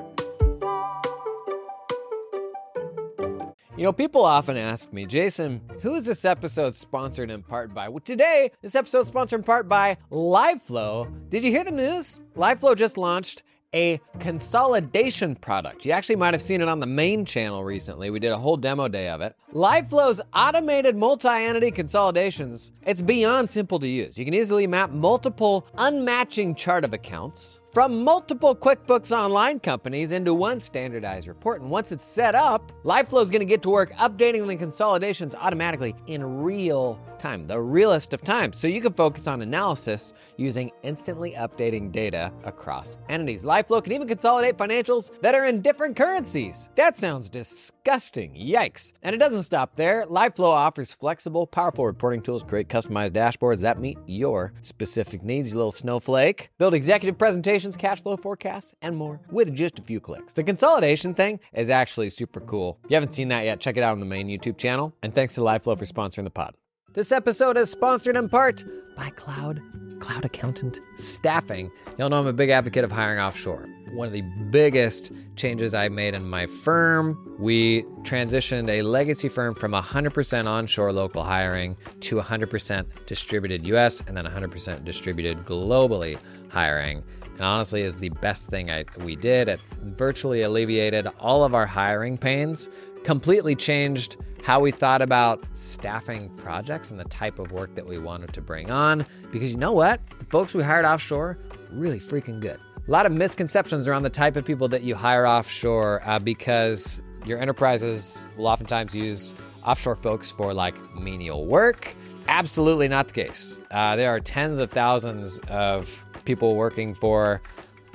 You 3.78 3.84
know, 3.84 3.94
people 3.94 4.26
often 4.26 4.58
ask 4.58 4.92
me, 4.92 5.06
Jason, 5.06 5.62
who 5.82 5.96
is 5.96 6.06
this 6.06 6.26
episode 6.26 6.76
sponsored 6.76 7.32
in 7.32 7.42
part 7.42 7.74
by? 7.74 7.88
Well, 7.88 8.02
today, 8.02 8.52
this 8.62 8.76
episode 8.76 9.02
is 9.04 9.08
sponsored 9.08 9.40
in 9.40 9.44
part 9.46 9.70
by 9.70 9.96
LiveFlow. 10.12 11.30
Did 11.30 11.46
you 11.46 11.52
hear 11.52 11.64
the 11.64 11.72
news? 11.72 12.20
LiveFlow 12.36 12.76
just 12.76 12.98
launched 12.98 13.44
a 13.74 14.02
consolidation 14.20 15.36
product. 15.36 15.86
You 15.86 15.94
actually 15.94 16.18
might 16.18 16.34
have 16.34 16.42
seen 16.42 16.60
it 16.60 16.68
on 16.68 16.82
the 16.82 16.86
main 16.86 17.24
channel 17.24 17.64
recently. 17.64 18.10
We 18.10 18.20
did 18.20 18.34
a 18.34 18.38
whole 18.38 18.58
demo 18.58 18.90
day 18.90 19.08
of 19.08 19.22
it. 19.22 19.38
LiveFlow's 19.54 20.22
automated 20.34 20.96
multi-entity 20.96 21.72
consolidations, 21.72 22.72
it's 22.84 23.02
beyond 23.02 23.50
simple 23.50 23.80
to 23.80 23.88
use. 23.88 24.18
You 24.18 24.24
can 24.24 24.34
easily 24.34 24.66
map 24.66 24.92
multiple 24.92 25.68
unmatching 25.76 26.56
chart 26.56 26.86
of 26.86 26.94
accounts 26.94 27.60
from 27.74 28.04
multiple 28.04 28.56
QuickBooks 28.56 29.18
Online 29.18 29.60
companies 29.60 30.12
into 30.12 30.34
one 30.34 30.60
standardized 30.60 31.28
report. 31.28 31.62
And 31.62 31.70
once 31.70 31.92
it's 31.92 32.04
set 32.04 32.36
up, 32.36 32.72
LiveFlow 32.84 33.24
is 33.24 33.32
going 33.32 33.42
to 33.42 33.46
get 33.46 33.62
to 33.64 33.70
work 33.70 33.94
updating 33.94 34.48
the 34.48 34.56
consolidations 34.56 35.36
automatically 35.36 35.96
in 36.08 36.42
real 36.42 37.00
time, 37.18 37.48
the 37.48 37.62
realest 37.62 38.14
of 38.14 38.24
times. 38.24 38.58
So 38.58 38.68
you 38.68 38.82
can 38.82 38.94
focus 38.94 39.28
on 39.28 39.42
analysis 39.42 40.14
using 40.38 40.72
instantly 40.84 41.32
updating 41.32 41.92
data 41.92 42.34
across 42.44 42.98
entities. 43.08 43.46
LiveFlow 43.46 43.84
can 43.84 43.94
even 43.94 44.08
consolidate 44.08 44.58
financials 44.58 45.12
that 45.22 45.36
are 45.36 45.46
in 45.46 45.62
different 45.62 45.96
currencies. 45.96 46.68
That 46.76 46.98
sounds 46.98 47.30
disgusting. 47.30 48.34
Yikes. 48.36 48.92
And 49.02 49.16
it 49.16 49.20
doesn't 49.20 49.41
stop 49.44 49.76
there. 49.76 50.06
LiveFlow 50.06 50.50
offers 50.50 50.94
flexible, 50.94 51.48
powerful 51.48 51.86
reporting 51.86 52.22
tools, 52.22 52.44
create 52.44 52.70
customized 52.70 53.12
dashboards 53.12 53.60
that 53.60 53.80
meet 53.80 53.98
your 54.06 54.54
specific 54.62 55.24
needs, 55.24 55.52
you 55.52 55.58
little 55.58 55.72
snowflake. 55.72 56.50
Build 56.58 56.74
executive 56.74 57.18
presentations 57.18 57.42
presentations, 57.42 57.78
cash 57.78 58.02
flow 58.02 58.18
forecasts, 58.18 58.74
and 58.82 58.96
more 58.96 59.20
with 59.32 59.54
just 59.54 59.80
a 59.80 59.82
few 59.82 60.00
clicks. 60.00 60.34
The 60.34 60.44
consolidation 60.44 61.14
thing 61.14 61.40
is 61.54 61.70
actually 61.70 62.10
super 62.10 62.40
cool. 62.40 62.80
If 62.84 62.92
you 62.92 62.96
haven't 62.96 63.14
seen 63.14 63.30
that 63.30 63.46
yet, 63.46 63.60
check 63.60 63.78
it 63.78 63.84
out 63.84 63.94
on 63.94 64.00
the 64.00 64.06
main 64.06 64.28
YouTube 64.28 64.58
channel. 64.58 64.94
And 65.02 65.14
thanks 65.14 65.34
to 65.36 65.42
LiveFlow 65.42 65.78
for 65.78 65.86
sponsoring 65.86 66.24
the 66.24 66.30
pod. 66.30 66.56
This 66.94 67.12
episode 67.12 67.58
is 67.58 67.70
sponsored 67.70 68.18
in 68.18 68.30
part 68.30 68.64
by 68.96 69.10
Cloud, 69.12 69.62
Cloud 70.00 70.26
Accountant 70.26 70.80
Staffing. 70.98 71.72
Y'all 71.98 72.10
know 72.10 72.20
I'm 72.20 72.28
a 72.28 72.34
big 72.34 72.50
advocate 72.50 72.84
of 72.84 72.92
hiring 72.92 73.20
offshore. 73.20 73.66
One 73.94 74.08
of 74.08 74.14
the 74.14 74.22
biggest 74.22 75.12
changes 75.36 75.74
I 75.74 75.90
made 75.90 76.14
in 76.14 76.30
my 76.30 76.46
firm, 76.46 77.36
we 77.40 77.84
transitioned 78.04 78.70
a 78.70 78.82
legacy 78.82 79.30
firm 79.30 79.54
from 79.54 79.74
100% 79.74 80.48
onshore 80.48 80.94
local 80.94 81.24
hiring 81.24 81.76
to 82.02 82.16
100% 82.16 83.06
distributed 83.06 83.66
US 83.68 84.02
and 84.08 84.16
then 84.16 84.26
100% 84.26 84.86
distributed 84.86 85.46
globally 85.46 86.18
hiring 86.50 87.04
and 87.42 87.48
honestly 87.48 87.82
is 87.82 87.96
the 87.98 88.10
best 88.10 88.50
thing 88.50 88.70
I, 88.70 88.86
we 89.00 89.16
did. 89.16 89.50
It 89.50 89.60
virtually 89.82 90.44
alleviated 90.44 91.08
all 91.20 91.44
of 91.44 91.56
our 91.56 91.66
hiring 91.66 92.16
pains, 92.16 92.70
completely 93.04 93.56
changed 93.56 94.18
how 94.44 94.60
we 94.60 94.70
thought 94.70 95.02
about 95.02 95.44
staffing 95.54 96.30
projects 96.38 96.92
and 96.92 97.00
the 97.00 97.06
type 97.06 97.40
of 97.40 97.52
work 97.52 97.74
that 97.74 97.88
we 97.88 97.98
wanted 97.98 98.32
to 98.34 98.42
bring 98.42 98.70
on. 98.70 99.08
Because 99.32 99.52
you 99.52 99.58
know 99.58 99.72
what? 99.72 100.02
The 100.20 100.26
folks 100.26 100.54
we 100.54 100.62
hired 100.62 100.86
offshore, 100.86 101.40
really 101.72 102.00
freaking 102.00 102.40
good. 102.40 102.60
A 102.88 102.92
lot 102.92 103.06
of 103.06 103.12
misconceptions 103.12 103.88
around 103.88 104.04
the 104.04 104.10
type 104.10 104.36
of 104.36 104.44
people 104.44 104.68
that 104.70 104.82
you 104.82 104.96
hire 104.96 105.28
offshore 105.28 106.02
uh, 106.04 106.18
because 106.18 107.00
your 107.26 107.40
enterprises 107.40 108.28
will 108.38 108.48
oftentimes 108.48 108.96
use 108.96 109.36
offshore 109.64 109.96
folks 109.96 110.32
for 110.32 110.52
like 110.52 110.76
menial 110.96 111.46
work. 111.46 111.96
Absolutely 112.28 112.88
not 112.88 113.08
the 113.08 113.14
case. 113.14 113.60
Uh, 113.70 113.96
there 113.96 114.10
are 114.10 114.20
tens 114.20 114.58
of 114.58 114.72
thousands 114.72 115.40
of 115.48 116.06
people 116.26 116.56
working 116.56 116.96
for 116.96 117.42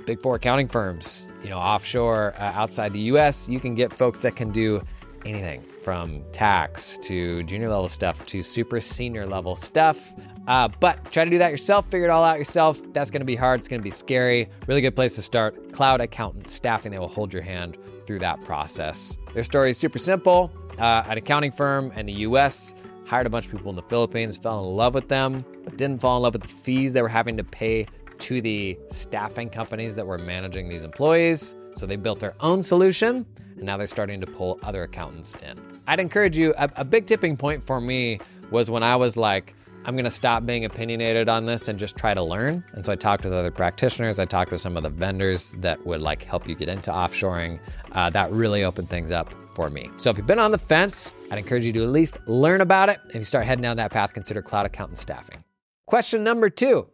big 0.07 0.23
four 0.23 0.37
accounting 0.37 0.69
firms, 0.69 1.27
you 1.43 1.51
know, 1.51 1.59
offshore, 1.59 2.35
uh, 2.39 2.53
outside 2.55 2.93
the 2.93 3.01
US, 3.01 3.49
you 3.49 3.59
can 3.59 3.75
get 3.75 3.93
folks 3.93 4.23
that 4.23 4.37
can 4.37 4.53
do 4.53 4.81
anything 5.25 5.65
from 5.83 6.23
tax 6.31 6.97
to 7.03 7.43
junior 7.43 7.69
level 7.69 7.89
stuff 7.89 8.25
to 8.27 8.41
super 8.41 8.81
senior 8.81 9.27
level 9.27 9.57
stuff. 9.57 10.15
Uh, 10.47 10.69
but 10.81 11.11
try 11.13 11.25
to 11.25 11.31
do 11.31 11.39
that 11.39 11.51
yourself, 11.51 11.91
figure 11.91 12.07
it 12.07 12.11
all 12.11 12.25
out 12.25 12.39
yourself. 12.39 12.81
That's 12.93 13.11
gonna 13.11 13.25
be 13.25 13.37
hard, 13.37 13.61
it's 13.61 13.69
gonna 13.69 13.83
be 13.83 13.91
scary. 13.91 14.49
Really 14.67 14.81
good 14.81 14.95
place 14.95 15.15
to 15.17 15.23
start. 15.23 15.73
Cloud 15.73 16.01
accountant 16.01 16.49
staffing, 16.49 16.93
they 16.93 16.99
will 16.99 17.09
hold 17.09 17.33
your 17.33 17.43
hand 17.43 17.79
through 18.07 18.21
that 18.21 18.43
process. 18.45 19.19
Their 19.35 19.43
story 19.43 19.71
is 19.71 19.79
super 19.79 19.99
simple. 19.99 20.53
Uh, 20.79 21.03
an 21.07 21.19
accounting 21.19 21.51
firm 21.51 21.91
in 21.93 22.07
the 22.07 22.13
US 22.13 22.75
hired 23.07 23.27
a 23.27 23.31
bunch 23.31 23.47
of 23.47 23.53
people 23.53 23.71
in 23.71 23.77
the 23.77 23.83
Philippines, 23.83 24.37
fell 24.37 24.61
in 24.61 24.77
love 24.77 24.95
with 24.95 25.09
them, 25.09 25.45
but 25.65 25.77
didn't 25.77 26.01
fall 26.01 26.17
in 26.17 26.23
love 26.23 26.35
with 26.35 26.43
the 26.43 26.49
fees 26.49 26.93
they 26.93 27.03
were 27.03 27.09
having 27.09 27.37
to 27.37 27.45
pay 27.45 27.87
to 28.19 28.41
the 28.41 28.79
staffing 28.89 29.49
companies 29.49 29.95
that 29.95 30.07
were 30.07 30.19
managing 30.19 30.69
these 30.69 30.83
employees. 30.85 31.55
So 31.75 31.87
they 31.87 31.97
built 31.97 32.21
their 32.21 32.35
own 32.41 32.63
solution, 32.63 33.27
and 33.57 33.65
now 33.65 33.77
they're 33.77 33.87
starting 33.87 34.21
to 34.21 34.27
pull 34.27 34.59
other 34.63 34.83
accountants 34.83 35.35
in. 35.43 35.61
I'd 35.87 36.01
encourage 36.01 36.37
you. 36.37 36.55
A, 36.57 36.71
a 36.77 36.85
big 36.85 37.07
tipping 37.07 37.37
point 37.37 37.63
for 37.63 37.81
me 37.81 38.19
was 38.51 38.71
when 38.71 38.83
I 38.83 38.97
was 38.97 39.17
like, 39.17 39.55
I'm 39.87 39.95
going 39.95 40.05
to 40.05 40.11
stop 40.11 40.45
being 40.45 40.65
opinionated 40.65 41.29
on 41.29 41.47
this 41.47 41.69
and 41.69 41.79
just 41.79 41.97
try 41.97 42.13
to 42.13 42.21
learn. 42.21 42.65
And 42.73 42.85
so 42.85 42.93
I 42.93 42.97
talked 42.97 43.23
with 43.23 43.33
other 43.33 43.53
practitioners. 43.53 44.19
I 44.19 44.25
talked 44.25 44.51
with 44.51 44.61
some 44.61 44.77
of 44.77 44.83
the 44.83 44.89
vendors 44.89 45.55
that 45.59 45.87
would 45.87 46.03
like 46.03 46.25
help 46.25 46.49
you 46.49 46.57
get 46.57 46.69
into 46.69 46.91
offshoring. 46.91 47.61
Uh, 47.93 48.11
that 48.11 48.33
really 48.33 48.65
opened 48.65 48.91
things 48.91 49.13
up 49.13 49.33
for 49.55 49.71
me. 49.71 49.89
So 49.97 50.11
if 50.11 50.17
you've 50.17 50.27
been 50.27 50.41
on 50.41 50.51
the 50.51 50.59
fence, 50.59 51.13
I'd 51.31 51.39
encourage 51.39 51.65
you 51.65 51.73
to 51.75 51.85
at 51.85 51.91
least 51.91 52.19
learn 52.27 52.63
about 52.63 52.89
it. 52.89 52.99
If 53.11 53.15
you 53.15 53.23
start 53.23 53.47
heading 53.47 53.63
down 53.63 53.77
that 53.77 53.93
path, 53.93 54.13
consider 54.13 54.43
cloud 54.43 54.67
accountant 54.67 54.99
staffing. 54.99 55.45
Question 55.87 56.25
number 56.25 56.51
two. 56.51 56.89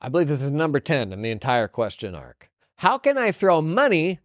I 0.00 0.08
believe 0.08 0.28
this 0.28 0.40
is 0.40 0.50
number 0.50 0.80
10 0.80 1.12
in 1.12 1.20
the 1.20 1.30
entire 1.30 1.68
question 1.68 2.14
arc. 2.14 2.48
How 2.76 2.96
can 2.96 3.18
I 3.18 3.30
throw 3.30 3.60
money 3.60 4.20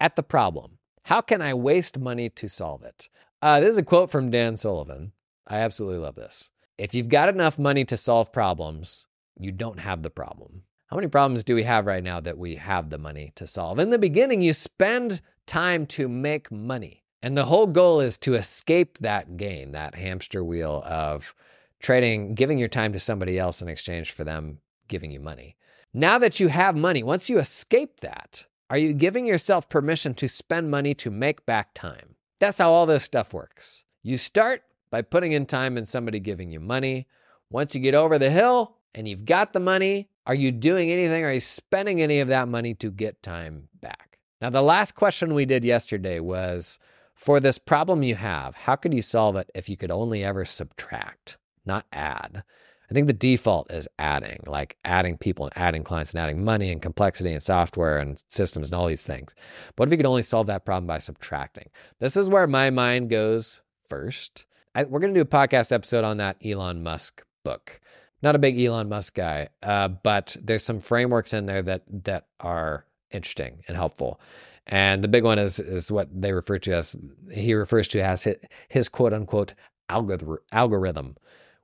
at 0.00 0.16
the 0.16 0.24
problem? 0.24 0.78
How 1.04 1.20
can 1.20 1.40
I 1.40 1.54
waste 1.54 2.00
money 2.00 2.30
to 2.30 2.48
solve 2.48 2.82
it? 2.82 3.08
Uh, 3.40 3.60
this 3.60 3.70
is 3.70 3.78
a 3.78 3.84
quote 3.84 4.10
from 4.10 4.28
Dan 4.28 4.56
Sullivan. 4.56 5.12
I 5.46 5.58
absolutely 5.58 6.00
love 6.00 6.16
this. 6.16 6.50
If 6.80 6.94
you've 6.94 7.10
got 7.10 7.28
enough 7.28 7.58
money 7.58 7.84
to 7.84 7.96
solve 7.98 8.32
problems, 8.32 9.06
you 9.38 9.52
don't 9.52 9.80
have 9.80 10.02
the 10.02 10.08
problem. 10.08 10.62
How 10.86 10.96
many 10.96 11.08
problems 11.08 11.44
do 11.44 11.54
we 11.54 11.64
have 11.64 11.84
right 11.84 12.02
now 12.02 12.20
that 12.20 12.38
we 12.38 12.56
have 12.56 12.88
the 12.88 12.96
money 12.96 13.32
to 13.34 13.46
solve? 13.46 13.78
In 13.78 13.90
the 13.90 13.98
beginning, 13.98 14.40
you 14.40 14.54
spend 14.54 15.20
time 15.46 15.84
to 15.88 16.08
make 16.08 16.50
money. 16.50 17.04
And 17.22 17.36
the 17.36 17.44
whole 17.44 17.66
goal 17.66 18.00
is 18.00 18.16
to 18.18 18.34
escape 18.34 18.96
that 19.00 19.36
game, 19.36 19.72
that 19.72 19.94
hamster 19.94 20.42
wheel 20.42 20.82
of 20.86 21.34
trading, 21.82 22.34
giving 22.34 22.56
your 22.56 22.68
time 22.68 22.94
to 22.94 22.98
somebody 22.98 23.38
else 23.38 23.60
in 23.60 23.68
exchange 23.68 24.12
for 24.12 24.24
them 24.24 24.60
giving 24.88 25.10
you 25.10 25.20
money. 25.20 25.56
Now 25.92 26.16
that 26.16 26.40
you 26.40 26.48
have 26.48 26.74
money, 26.76 27.02
once 27.02 27.28
you 27.28 27.38
escape 27.38 28.00
that, 28.00 28.46
are 28.70 28.78
you 28.78 28.94
giving 28.94 29.26
yourself 29.26 29.68
permission 29.68 30.14
to 30.14 30.28
spend 30.28 30.70
money 30.70 30.94
to 30.94 31.10
make 31.10 31.44
back 31.44 31.74
time? 31.74 32.14
That's 32.38 32.56
how 32.56 32.72
all 32.72 32.86
this 32.86 33.04
stuff 33.04 33.34
works. 33.34 33.84
You 34.02 34.16
start 34.16 34.62
by 34.90 35.02
putting 35.02 35.32
in 35.32 35.46
time 35.46 35.76
and 35.76 35.88
somebody 35.88 36.20
giving 36.20 36.50
you 36.50 36.60
money. 36.60 37.06
Once 37.50 37.74
you 37.74 37.80
get 37.80 37.94
over 37.94 38.18
the 38.18 38.30
hill 38.30 38.76
and 38.94 39.08
you've 39.08 39.24
got 39.24 39.52
the 39.52 39.60
money, 39.60 40.08
are 40.26 40.34
you 40.34 40.52
doing 40.52 40.90
anything? 40.90 41.24
Are 41.24 41.32
you 41.32 41.40
spending 41.40 42.00
any 42.02 42.20
of 42.20 42.28
that 42.28 42.48
money 42.48 42.74
to 42.74 42.90
get 42.90 43.22
time 43.22 43.68
back? 43.80 44.18
Now, 44.40 44.50
the 44.50 44.62
last 44.62 44.94
question 44.94 45.34
we 45.34 45.44
did 45.44 45.64
yesterday 45.64 46.20
was 46.20 46.78
for 47.14 47.40
this 47.40 47.58
problem 47.58 48.02
you 48.02 48.14
have, 48.14 48.54
how 48.54 48.76
could 48.76 48.94
you 48.94 49.02
solve 49.02 49.36
it 49.36 49.50
if 49.54 49.68
you 49.68 49.76
could 49.76 49.90
only 49.90 50.24
ever 50.24 50.44
subtract, 50.44 51.36
not 51.66 51.86
add? 51.92 52.44
I 52.90 52.94
think 52.94 53.06
the 53.06 53.12
default 53.12 53.70
is 53.70 53.86
adding, 53.98 54.40
like 54.46 54.76
adding 54.84 55.16
people 55.16 55.44
and 55.44 55.56
adding 55.56 55.84
clients 55.84 56.12
and 56.12 56.20
adding 56.20 56.44
money 56.44 56.72
and 56.72 56.82
complexity 56.82 57.32
and 57.32 57.42
software 57.42 57.98
and 57.98 58.22
systems 58.28 58.70
and 58.70 58.80
all 58.80 58.88
these 58.88 59.04
things. 59.04 59.34
But 59.76 59.86
if 59.86 59.92
you 59.92 59.96
could 59.96 60.06
only 60.06 60.22
solve 60.22 60.48
that 60.48 60.64
problem 60.64 60.86
by 60.86 60.98
subtracting? 60.98 61.68
This 62.00 62.16
is 62.16 62.28
where 62.28 62.48
my 62.48 62.70
mind 62.70 63.08
goes 63.10 63.62
first. 63.88 64.46
I, 64.74 64.84
we're 64.84 65.00
going 65.00 65.12
to 65.12 65.18
do 65.18 65.22
a 65.22 65.24
podcast 65.24 65.72
episode 65.72 66.04
on 66.04 66.18
that 66.18 66.36
Elon 66.44 66.82
Musk 66.82 67.24
book. 67.44 67.80
Not 68.22 68.36
a 68.36 68.38
big 68.38 68.60
Elon 68.60 68.88
Musk 68.88 69.14
guy, 69.14 69.48
uh, 69.62 69.88
but 69.88 70.36
there's 70.40 70.62
some 70.62 70.78
frameworks 70.78 71.32
in 71.32 71.46
there 71.46 71.62
that 71.62 71.82
that 72.04 72.26
are 72.38 72.84
interesting 73.10 73.64
and 73.66 73.76
helpful. 73.76 74.20
And 74.66 75.02
the 75.02 75.08
big 75.08 75.24
one 75.24 75.38
is 75.38 75.58
is 75.58 75.90
what 75.90 76.08
they 76.12 76.32
refer 76.32 76.58
to 76.58 76.74
as 76.74 76.96
he 77.32 77.54
refers 77.54 77.88
to 77.88 78.00
as 78.00 78.24
his, 78.24 78.36
his 78.68 78.88
quote 78.88 79.12
unquote 79.12 79.54
algorithm, 79.88 81.16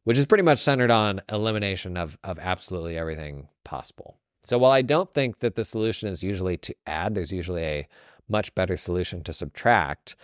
which 0.05 0.19
is 0.19 0.27
pretty 0.27 0.43
much 0.43 0.59
centered 0.59 0.91
on 0.91 1.21
elimination 1.31 1.97
of 1.97 2.19
of 2.25 2.39
absolutely 2.39 2.99
everything 2.99 3.49
possible. 3.63 4.17
So 4.43 4.59
while 4.59 4.73
I 4.73 4.83
don't 4.83 5.13
think 5.13 5.41
that 5.41 5.57
the 5.57 5.65
solution 5.65 6.09
is 6.09 6.23
usually 6.23 6.57
to 6.59 6.75
add, 6.87 7.15
there's 7.15 7.33
usually 7.33 7.63
a 7.63 7.89
much 8.29 8.55
better 8.55 8.77
solution 8.77 9.23
to 9.25 9.33
subtract. 9.33 10.17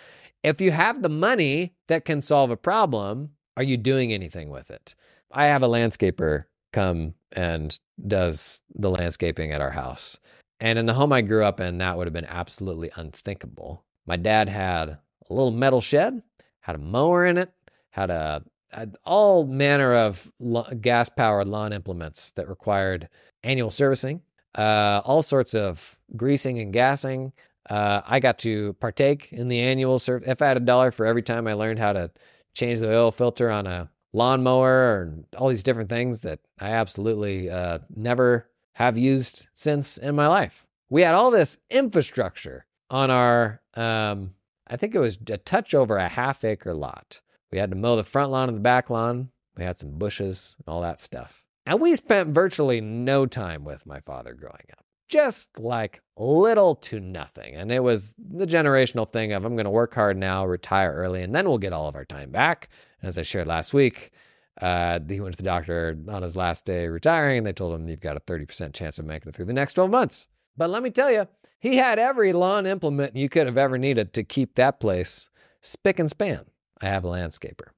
If 0.43 0.61
you 0.61 0.73
have 0.73 1.03
the 1.03 1.09
money 1.09 1.75
that 1.89 2.05
can 2.05 2.21
solve 2.21 2.51
a 2.51 2.57
problem, 2.57 3.31
are 3.57 3.63
you 3.63 3.77
doing 3.77 4.13
anything 4.13 4.51
with 4.51 4.71
it? 4.71 4.95
I 5.31 5.47
have 5.47 5.63
a 5.63 5.69
landscaper 5.69 6.45
come 6.73 7.15
and 7.33 7.79
does 8.07 8.63
the 8.75 8.91
landscaping 8.91 9.53
at 9.53 9.61
our 9.61 9.71
house. 9.71 10.19
And 10.59 10.79
in 10.79 10.87
the 10.87 10.95
home 10.95 11.13
I 11.13 11.23
grew 11.23 11.45
up 11.45 11.61
in, 11.61 11.79
that 11.79 11.97
would 11.97 12.07
have 12.07 12.15
been 12.15 12.25
absolutely 12.25 12.91
unthinkable. 12.97 13.85
My 14.07 14.17
dad 14.17 14.49
had 14.49 14.89
a 14.89 14.99
little 15.29 15.51
metal 15.51 15.81
shed, 15.81 16.23
had 16.61 16.77
a 16.77 16.79
mower 16.79 17.27
in 17.27 17.39
it, 17.39 17.53
had 17.91 18.11
a 18.11 18.43
had 18.71 18.97
all 19.05 19.45
manner 19.45 19.95
of 19.95 20.33
gas 20.81 21.11
powered 21.11 21.47
lawn 21.47 21.75
implements 21.75 22.31
that 22.33 22.49
required 22.49 23.09
annual 23.43 23.71
servicing, 23.71 24.23
uh, 24.57 25.03
all 25.05 25.21
sorts 25.21 25.55
of 25.55 25.99
greasing 26.17 26.59
and 26.59 26.73
gassing, 26.73 27.33
uh, 27.69 28.03
I 28.05 28.21
got 28.21 28.39
to 28.41 28.75
partake 28.75 29.33
in 29.33 29.49
the 29.49 29.61
annual 29.61 29.99
service. 29.99 30.29
If 30.29 30.43
I 30.43 30.49
had 30.49 30.57
a 30.57 30.61
dollar 30.61 30.91
for 30.91 31.07
every 31.07 31.23
time 31.23 31.47
I 31.47 31.53
learned 31.53 31.79
how 31.79 31.93
to 31.93 32.11
change 32.55 32.81
the 32.81 32.95
oil 32.95 33.11
filter 33.11 33.51
on 33.51 33.67
a 33.67 33.91
lawnmower 34.13 35.03
and 35.03 35.27
all 35.37 35.49
these 35.49 35.63
different 35.63 35.89
things 35.89 36.21
that 36.21 36.41
I 36.59 36.71
absolutely 36.71 37.49
uh, 37.49 37.79
never 37.95 38.49
have 38.75 38.99
used 38.99 39.49
since 39.55 39.97
in 39.97 40.15
my 40.15 40.27
life. 40.27 40.67
We 40.91 41.03
had 41.03 41.15
all 41.15 41.31
this 41.31 41.59
infrastructure 41.71 42.67
on 42.91 43.11
our, 43.11 43.63
um, 43.75 44.35
I 44.67 44.77
think 44.77 44.95
it 44.95 44.99
was 44.99 45.19
a 45.31 45.39
touch 45.39 45.75
over 45.75 45.97
a 45.97 46.09
half 46.09 46.45
acre 46.45 46.75
lot. 46.75 47.21
We 47.51 47.59
had 47.59 47.71
to 47.71 47.77
mow 47.77 47.97
the 47.97 48.05
front 48.05 48.31
lawn 48.31 48.49
and 48.49 48.57
the 48.59 48.63
back 48.63 48.91
lawn. 48.91 49.31
We 49.57 49.65
had 49.65 49.79
some 49.79 49.99
bushes 49.99 50.57
and 50.59 50.73
all 50.73 50.83
that 50.83 51.01
stuff. 51.01 51.45
And 51.65 51.81
we 51.81 51.95
spent 51.97 52.35
virtually 52.35 52.81
no 52.81 53.25
time 53.25 53.65
with 53.65 53.87
my 53.87 54.01
father 54.01 54.35
growing 54.35 54.67
up 54.73 54.85
just 55.13 55.59
like 55.59 56.01
little 56.17 56.75
to 56.75 56.99
nothing. 56.99 57.55
And 57.55 57.71
it 57.71 57.81
was 57.81 58.15
the 58.19 58.47
generational 58.47 59.11
thing 59.11 59.33
of 59.33 59.45
I'm 59.45 59.57
going 59.57 59.65
to 59.65 59.71
work 59.71 59.95
hard 59.95 60.17
now, 60.17 60.47
retire 60.47 60.95
early, 60.95 61.23
and 61.23 61.35
then 61.35 61.47
we'll 61.47 61.59
get 61.59 61.75
all 61.75 61.87
of 61.87 61.95
our 61.95 62.07
time 62.07 62.31
back. 62.31 62.71
And 63.01 63.09
as 63.09 63.19
I 63.19 63.23
shared 63.23 63.47
last 63.47 63.75
week, 63.75 64.11
uh, 64.61 65.01
he 65.07 65.21
went 65.21 65.35
to 65.35 65.37
the 65.37 65.43
doctor 65.43 65.99
on 66.09 66.23
his 66.23 66.35
last 66.35 66.65
day 66.65 66.87
retiring, 66.89 67.39
and 67.39 67.47
they 67.47 67.53
told 67.53 67.75
him 67.75 67.89
you've 67.89 68.01
got 68.01 68.17
a 68.17 68.21
30% 68.21 68.73
chance 68.73 68.99
of 68.99 69.05
making 69.05 69.29
it 69.29 69.37
through 69.37 69.45
the 69.45 69.53
next 69.53 69.75
12 69.75 69.91
months. 69.91 70.29
But 70.57 70.71
let 70.71 70.83
me 70.83 70.89
tell 70.89 71.11
you, 71.11 71.29
he 71.61 71.77
had 71.77 71.99
every 71.99 72.33
lawn 72.33 72.65
implement 72.65 73.15
you 73.15 73.29
could 73.29 73.47
have 73.47 73.59
ever 73.59 73.77
needed 73.77 74.15
to 74.15 74.25
keep 74.25 74.55
that 74.55 74.81
place 74.81 75.29
spick 75.61 75.99
and 75.99 76.09
span. 76.09 76.47
I 76.81 76.87
have 76.87 77.05
a 77.05 77.09
landscaper. 77.09 77.69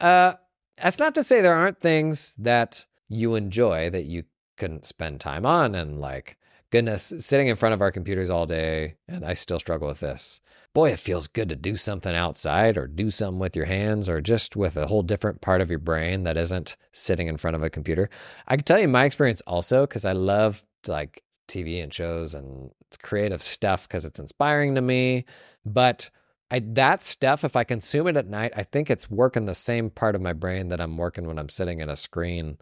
Uh, 0.00 0.34
that's 0.80 1.00
not 1.00 1.16
to 1.16 1.24
say 1.24 1.40
there 1.40 1.54
aren't 1.54 1.80
things 1.80 2.34
that 2.38 2.86
you 3.08 3.34
enjoy 3.34 3.90
that 3.90 4.04
you 4.04 4.24
couldn't 4.56 4.86
spend 4.86 5.20
time 5.20 5.44
on 5.44 5.74
and 5.74 6.00
like 6.00 6.38
goodness, 6.74 7.12
sitting 7.20 7.46
in 7.46 7.54
front 7.54 7.72
of 7.72 7.80
our 7.80 7.92
computers 7.92 8.30
all 8.30 8.46
day, 8.46 8.96
and 9.06 9.24
I 9.24 9.34
still 9.34 9.60
struggle 9.60 9.86
with 9.86 10.00
this. 10.00 10.40
Boy, 10.72 10.90
it 10.90 10.98
feels 10.98 11.28
good 11.28 11.48
to 11.50 11.54
do 11.54 11.76
something 11.76 12.12
outside 12.12 12.76
or 12.76 12.88
do 12.88 13.12
something 13.12 13.38
with 13.38 13.54
your 13.54 13.66
hands 13.66 14.08
or 14.08 14.20
just 14.20 14.56
with 14.56 14.76
a 14.76 14.88
whole 14.88 15.04
different 15.04 15.40
part 15.40 15.60
of 15.60 15.70
your 15.70 15.78
brain 15.78 16.24
that 16.24 16.36
isn't 16.36 16.76
sitting 16.90 17.28
in 17.28 17.36
front 17.36 17.54
of 17.54 17.62
a 17.62 17.70
computer. 17.70 18.10
I 18.48 18.56
can 18.56 18.64
tell 18.64 18.80
you 18.80 18.88
my 18.88 19.04
experience 19.04 19.40
also 19.46 19.86
because 19.86 20.04
I 20.04 20.14
love 20.14 20.64
like 20.88 21.22
TV 21.46 21.80
and 21.80 21.94
shows 21.94 22.34
and 22.34 22.72
creative 23.00 23.40
stuff 23.40 23.86
because 23.86 24.04
it's 24.04 24.18
inspiring 24.18 24.74
to 24.74 24.80
me. 24.80 25.26
But 25.64 26.10
I, 26.50 26.58
that 26.58 27.02
stuff, 27.02 27.44
if 27.44 27.54
I 27.54 27.62
consume 27.62 28.08
it 28.08 28.16
at 28.16 28.26
night, 28.26 28.52
I 28.56 28.64
think 28.64 28.90
it's 28.90 29.08
working 29.08 29.46
the 29.46 29.54
same 29.54 29.90
part 29.90 30.16
of 30.16 30.20
my 30.20 30.32
brain 30.32 30.70
that 30.70 30.80
I'm 30.80 30.96
working 30.96 31.28
when 31.28 31.38
I'm 31.38 31.50
sitting 31.50 31.78
in 31.78 31.88
a 31.88 31.94
screen, 31.94 32.58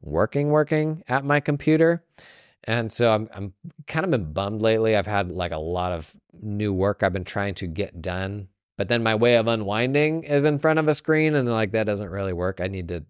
working, 0.00 0.48
working 0.48 1.02
at 1.06 1.22
my 1.22 1.38
computer. 1.38 2.02
And 2.64 2.90
so 2.92 3.12
I'm 3.12 3.28
I'm 3.32 3.52
kind 3.86 4.04
of 4.04 4.10
been 4.10 4.32
bummed 4.32 4.62
lately. 4.62 4.96
I've 4.96 5.06
had 5.06 5.30
like 5.30 5.52
a 5.52 5.58
lot 5.58 5.92
of 5.92 6.14
new 6.40 6.72
work 6.72 7.02
I've 7.02 7.12
been 7.12 7.24
trying 7.24 7.54
to 7.56 7.66
get 7.66 8.00
done, 8.00 8.48
but 8.78 8.88
then 8.88 9.02
my 9.02 9.14
way 9.14 9.36
of 9.36 9.46
unwinding 9.46 10.24
is 10.24 10.44
in 10.44 10.58
front 10.58 10.78
of 10.78 10.88
a 10.88 10.94
screen 10.94 11.34
and 11.34 11.50
like 11.50 11.72
that 11.72 11.84
doesn't 11.84 12.10
really 12.10 12.32
work. 12.32 12.60
I 12.60 12.68
need 12.68 12.88
to 12.88 13.04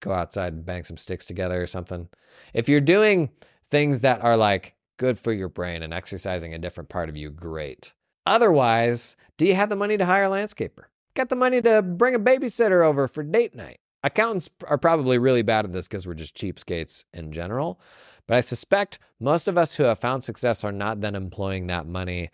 go 0.00 0.12
outside 0.12 0.52
and 0.52 0.64
bang 0.64 0.84
some 0.84 0.96
sticks 0.96 1.24
together 1.24 1.62
or 1.62 1.66
something. 1.66 2.08
If 2.54 2.68
you're 2.68 2.80
doing 2.80 3.30
things 3.70 4.00
that 4.00 4.22
are 4.22 4.36
like 4.36 4.74
good 4.98 5.18
for 5.18 5.32
your 5.32 5.48
brain 5.48 5.82
and 5.82 5.92
exercising 5.92 6.54
a 6.54 6.58
different 6.58 6.88
part 6.88 7.08
of 7.08 7.16
you, 7.16 7.30
great. 7.30 7.94
Otherwise, 8.26 9.16
do 9.36 9.46
you 9.46 9.54
have 9.54 9.68
the 9.68 9.76
money 9.76 9.96
to 9.96 10.06
hire 10.06 10.24
a 10.24 10.28
landscaper? 10.28 10.84
Got 11.14 11.28
the 11.28 11.36
money 11.36 11.60
to 11.62 11.82
bring 11.82 12.14
a 12.14 12.20
babysitter 12.20 12.84
over 12.84 13.08
for 13.08 13.22
date 13.22 13.54
night? 13.54 13.80
Accountants 14.04 14.50
are 14.66 14.78
probably 14.78 15.18
really 15.18 15.42
bad 15.42 15.64
at 15.64 15.72
this 15.72 15.86
because 15.88 16.06
we're 16.06 16.14
just 16.14 16.36
cheapskates 16.36 17.04
in 17.12 17.32
general. 17.32 17.80
But 18.26 18.36
I 18.36 18.40
suspect 18.40 18.98
most 19.20 19.48
of 19.48 19.58
us 19.58 19.74
who 19.74 19.84
have 19.84 19.98
found 19.98 20.24
success 20.24 20.64
are 20.64 20.72
not 20.72 21.00
then 21.00 21.14
employing 21.14 21.66
that 21.66 21.86
money 21.86 22.30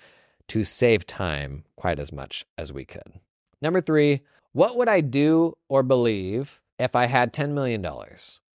to 0.49 0.65
save 0.65 1.07
time 1.07 1.65
quite 1.77 1.99
as 1.99 2.13
much 2.13 2.45
as 2.57 2.73
we 2.73 2.85
could. 2.85 3.21
Number 3.61 3.81
three, 3.81 4.23
what 4.53 4.77
would 4.77 4.89
I 4.89 5.01
do 5.01 5.57
or 5.69 5.83
believe 5.83 6.61
if 6.79 6.97
I 6.97 7.07
had 7.07 7.33
$10 7.33 7.51
million? 7.51 7.87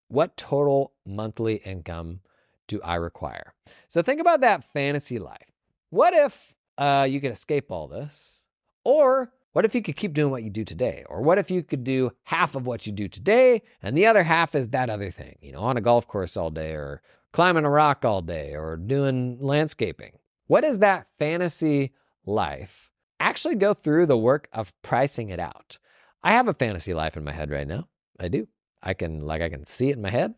What 0.07 0.37
total 0.37 0.93
monthly 1.05 1.55
income 1.57 2.21
do 2.67 2.81
I 2.83 2.95
require? 2.95 3.53
So 3.87 4.01
think 4.01 4.21
about 4.21 4.41
that 4.41 4.63
fantasy 4.63 5.19
life. 5.19 5.51
What 5.89 6.13
if 6.13 6.55
uh, 6.77 7.07
you 7.09 7.19
could 7.21 7.31
escape 7.31 7.71
all 7.71 7.87
this? 7.87 8.43
Or 8.83 9.31
what 9.53 9.65
if 9.65 9.75
you 9.75 9.81
could 9.81 9.95
keep 9.95 10.13
doing 10.13 10.31
what 10.31 10.43
you 10.43 10.49
do 10.49 10.63
today? 10.63 11.03
Or 11.07 11.21
what 11.21 11.37
if 11.37 11.51
you 11.51 11.61
could 11.61 11.83
do 11.83 12.11
half 12.23 12.55
of 12.55 12.65
what 12.65 12.87
you 12.87 12.91
do 12.91 13.07
today 13.07 13.61
and 13.81 13.95
the 13.95 14.05
other 14.05 14.23
half 14.23 14.55
is 14.55 14.69
that 14.69 14.89
other 14.89 15.11
thing, 15.11 15.37
you 15.41 15.51
know, 15.51 15.61
on 15.61 15.77
a 15.77 15.81
golf 15.81 16.07
course 16.07 16.35
all 16.35 16.49
day 16.49 16.71
or 16.71 17.01
climbing 17.33 17.65
a 17.65 17.69
rock 17.69 18.05
all 18.05 18.21
day 18.21 18.55
or 18.55 18.77
doing 18.77 19.37
landscaping. 19.41 20.13
What 20.47 20.63
is 20.63 20.79
that 20.79 21.07
fantasy 21.19 21.91
life 22.25 22.89
actually 23.23 23.55
go 23.55 23.73
through 23.73 24.05
the 24.05 24.17
work 24.17 24.47
of 24.53 24.73
pricing 24.81 25.29
it 25.29 25.39
out. 25.39 25.79
I 26.23 26.33
have 26.33 26.47
a 26.47 26.53
fantasy 26.53 26.93
life 26.93 27.17
in 27.17 27.23
my 27.23 27.31
head 27.31 27.49
right 27.49 27.67
now. 27.67 27.87
I 28.19 28.27
do. 28.27 28.47
I 28.81 28.93
can 28.93 29.21
like 29.21 29.41
I 29.41 29.49
can 29.49 29.65
see 29.65 29.89
it 29.89 29.95
in 29.95 30.01
my 30.01 30.09
head. 30.09 30.35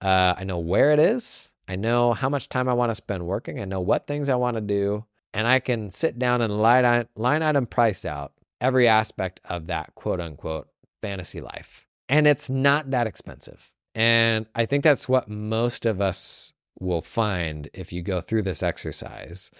Uh, 0.00 0.34
I 0.36 0.44
know 0.44 0.58
where 0.58 0.92
it 0.92 0.98
is. 0.98 1.50
I 1.66 1.76
know 1.76 2.12
how 2.12 2.28
much 2.28 2.48
time 2.48 2.68
I 2.68 2.74
want 2.74 2.90
to 2.90 2.94
spend 2.94 3.26
working. 3.26 3.58
I 3.58 3.64
know 3.64 3.80
what 3.80 4.06
things 4.06 4.28
I 4.28 4.34
want 4.34 4.56
to 4.56 4.60
do, 4.60 5.06
and 5.32 5.46
I 5.46 5.60
can 5.60 5.90
sit 5.90 6.18
down 6.18 6.42
and 6.42 6.60
line 6.60 7.08
line 7.16 7.42
item 7.42 7.66
price 7.66 8.04
out 8.04 8.32
every 8.60 8.86
aspect 8.86 9.40
of 9.46 9.66
that 9.68 9.94
quote 9.94 10.20
unquote 10.20 10.68
fantasy 11.00 11.40
life. 11.40 11.86
And 12.08 12.26
it's 12.26 12.50
not 12.50 12.90
that 12.90 13.06
expensive. 13.06 13.72
And 13.94 14.46
I 14.54 14.66
think 14.66 14.82
that's 14.82 15.08
what 15.08 15.28
most 15.28 15.86
of 15.86 16.00
us 16.00 16.52
will 16.80 17.02
find 17.02 17.70
if 17.72 17.92
you 17.92 18.02
go 18.02 18.20
through 18.20 18.42
this 18.42 18.62
exercise 18.62 19.50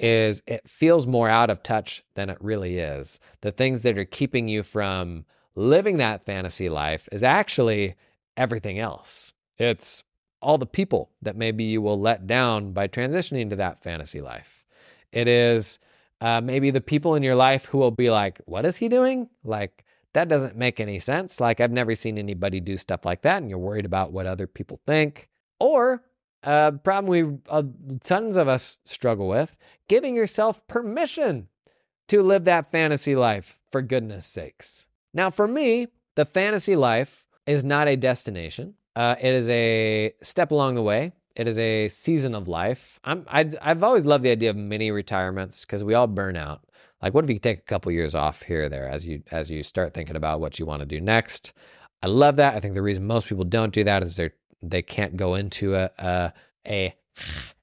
is 0.00 0.42
it 0.46 0.68
feels 0.68 1.06
more 1.06 1.28
out 1.28 1.50
of 1.50 1.62
touch 1.62 2.04
than 2.14 2.30
it 2.30 2.38
really 2.40 2.78
is. 2.78 3.18
The 3.40 3.50
things 3.50 3.82
that 3.82 3.98
are 3.98 4.04
keeping 4.04 4.48
you 4.48 4.62
from 4.62 5.24
living 5.54 5.96
that 5.98 6.24
fantasy 6.24 6.68
life 6.68 7.08
is 7.10 7.24
actually 7.24 7.96
everything 8.36 8.78
else. 8.78 9.32
It's 9.58 10.04
all 10.40 10.58
the 10.58 10.66
people 10.66 11.10
that 11.20 11.36
maybe 11.36 11.64
you 11.64 11.82
will 11.82 11.98
let 11.98 12.26
down 12.26 12.72
by 12.72 12.86
transitioning 12.86 13.50
to 13.50 13.56
that 13.56 13.82
fantasy 13.82 14.20
life. 14.20 14.64
It 15.10 15.26
is 15.26 15.80
uh, 16.20 16.40
maybe 16.40 16.70
the 16.70 16.80
people 16.80 17.16
in 17.16 17.24
your 17.24 17.34
life 17.34 17.64
who 17.64 17.78
will 17.78 17.90
be 17.90 18.10
like, 18.10 18.40
What 18.44 18.64
is 18.64 18.76
he 18.76 18.88
doing? 18.88 19.28
Like, 19.42 19.84
that 20.14 20.28
doesn't 20.28 20.56
make 20.56 20.80
any 20.80 20.98
sense. 20.98 21.40
Like, 21.40 21.60
I've 21.60 21.72
never 21.72 21.94
seen 21.94 22.18
anybody 22.18 22.60
do 22.60 22.76
stuff 22.76 23.04
like 23.04 23.22
that. 23.22 23.42
And 23.42 23.50
you're 23.50 23.58
worried 23.58 23.84
about 23.84 24.12
what 24.12 24.26
other 24.26 24.46
people 24.46 24.80
think. 24.86 25.28
Or 25.60 26.02
uh, 26.42 26.72
problem 26.72 27.10
we 27.10 27.38
uh, 27.48 27.64
tons 28.04 28.36
of 28.36 28.48
us 28.48 28.78
struggle 28.84 29.28
with 29.28 29.56
giving 29.88 30.14
yourself 30.14 30.66
permission 30.68 31.48
to 32.08 32.22
live 32.22 32.44
that 32.44 32.70
fantasy 32.70 33.14
life 33.14 33.58
for 33.70 33.82
goodness 33.82 34.26
sakes. 34.26 34.86
Now, 35.12 35.30
for 35.30 35.48
me, 35.48 35.88
the 36.14 36.24
fantasy 36.24 36.76
life 36.76 37.24
is 37.46 37.64
not 37.64 37.88
a 37.88 37.96
destination. 37.96 38.74
Uh, 38.96 39.16
it 39.20 39.34
is 39.34 39.48
a 39.48 40.14
step 40.22 40.50
along 40.50 40.74
the 40.74 40.82
way. 40.82 41.12
It 41.36 41.46
is 41.46 41.58
a 41.58 41.88
season 41.88 42.34
of 42.34 42.48
life. 42.48 42.98
I'm, 43.04 43.24
I, 43.28 43.48
I've 43.62 43.84
always 43.84 44.04
loved 44.04 44.24
the 44.24 44.30
idea 44.30 44.50
of 44.50 44.56
mini 44.56 44.90
retirements 44.90 45.64
because 45.64 45.84
we 45.84 45.94
all 45.94 46.08
burn 46.08 46.36
out. 46.36 46.64
Like, 47.02 47.14
what 47.14 47.24
if 47.24 47.30
you 47.30 47.38
take 47.38 47.58
a 47.58 47.62
couple 47.62 47.92
years 47.92 48.14
off 48.14 48.42
here 48.42 48.64
or 48.64 48.68
there 48.68 48.88
as 48.88 49.06
you 49.06 49.22
as 49.30 49.50
you 49.50 49.62
start 49.62 49.94
thinking 49.94 50.16
about 50.16 50.40
what 50.40 50.58
you 50.58 50.66
want 50.66 50.80
to 50.80 50.86
do 50.86 51.00
next? 51.00 51.52
I 52.02 52.06
love 52.06 52.36
that. 52.36 52.54
I 52.54 52.60
think 52.60 52.74
the 52.74 52.82
reason 52.82 53.06
most 53.06 53.28
people 53.28 53.44
don't 53.44 53.72
do 53.72 53.84
that 53.84 54.02
is 54.02 54.16
they're 54.16 54.34
they 54.62 54.82
can't 54.82 55.16
go 55.16 55.34
into 55.34 55.74
a, 55.76 55.90
a, 55.98 56.32
a 56.66 56.94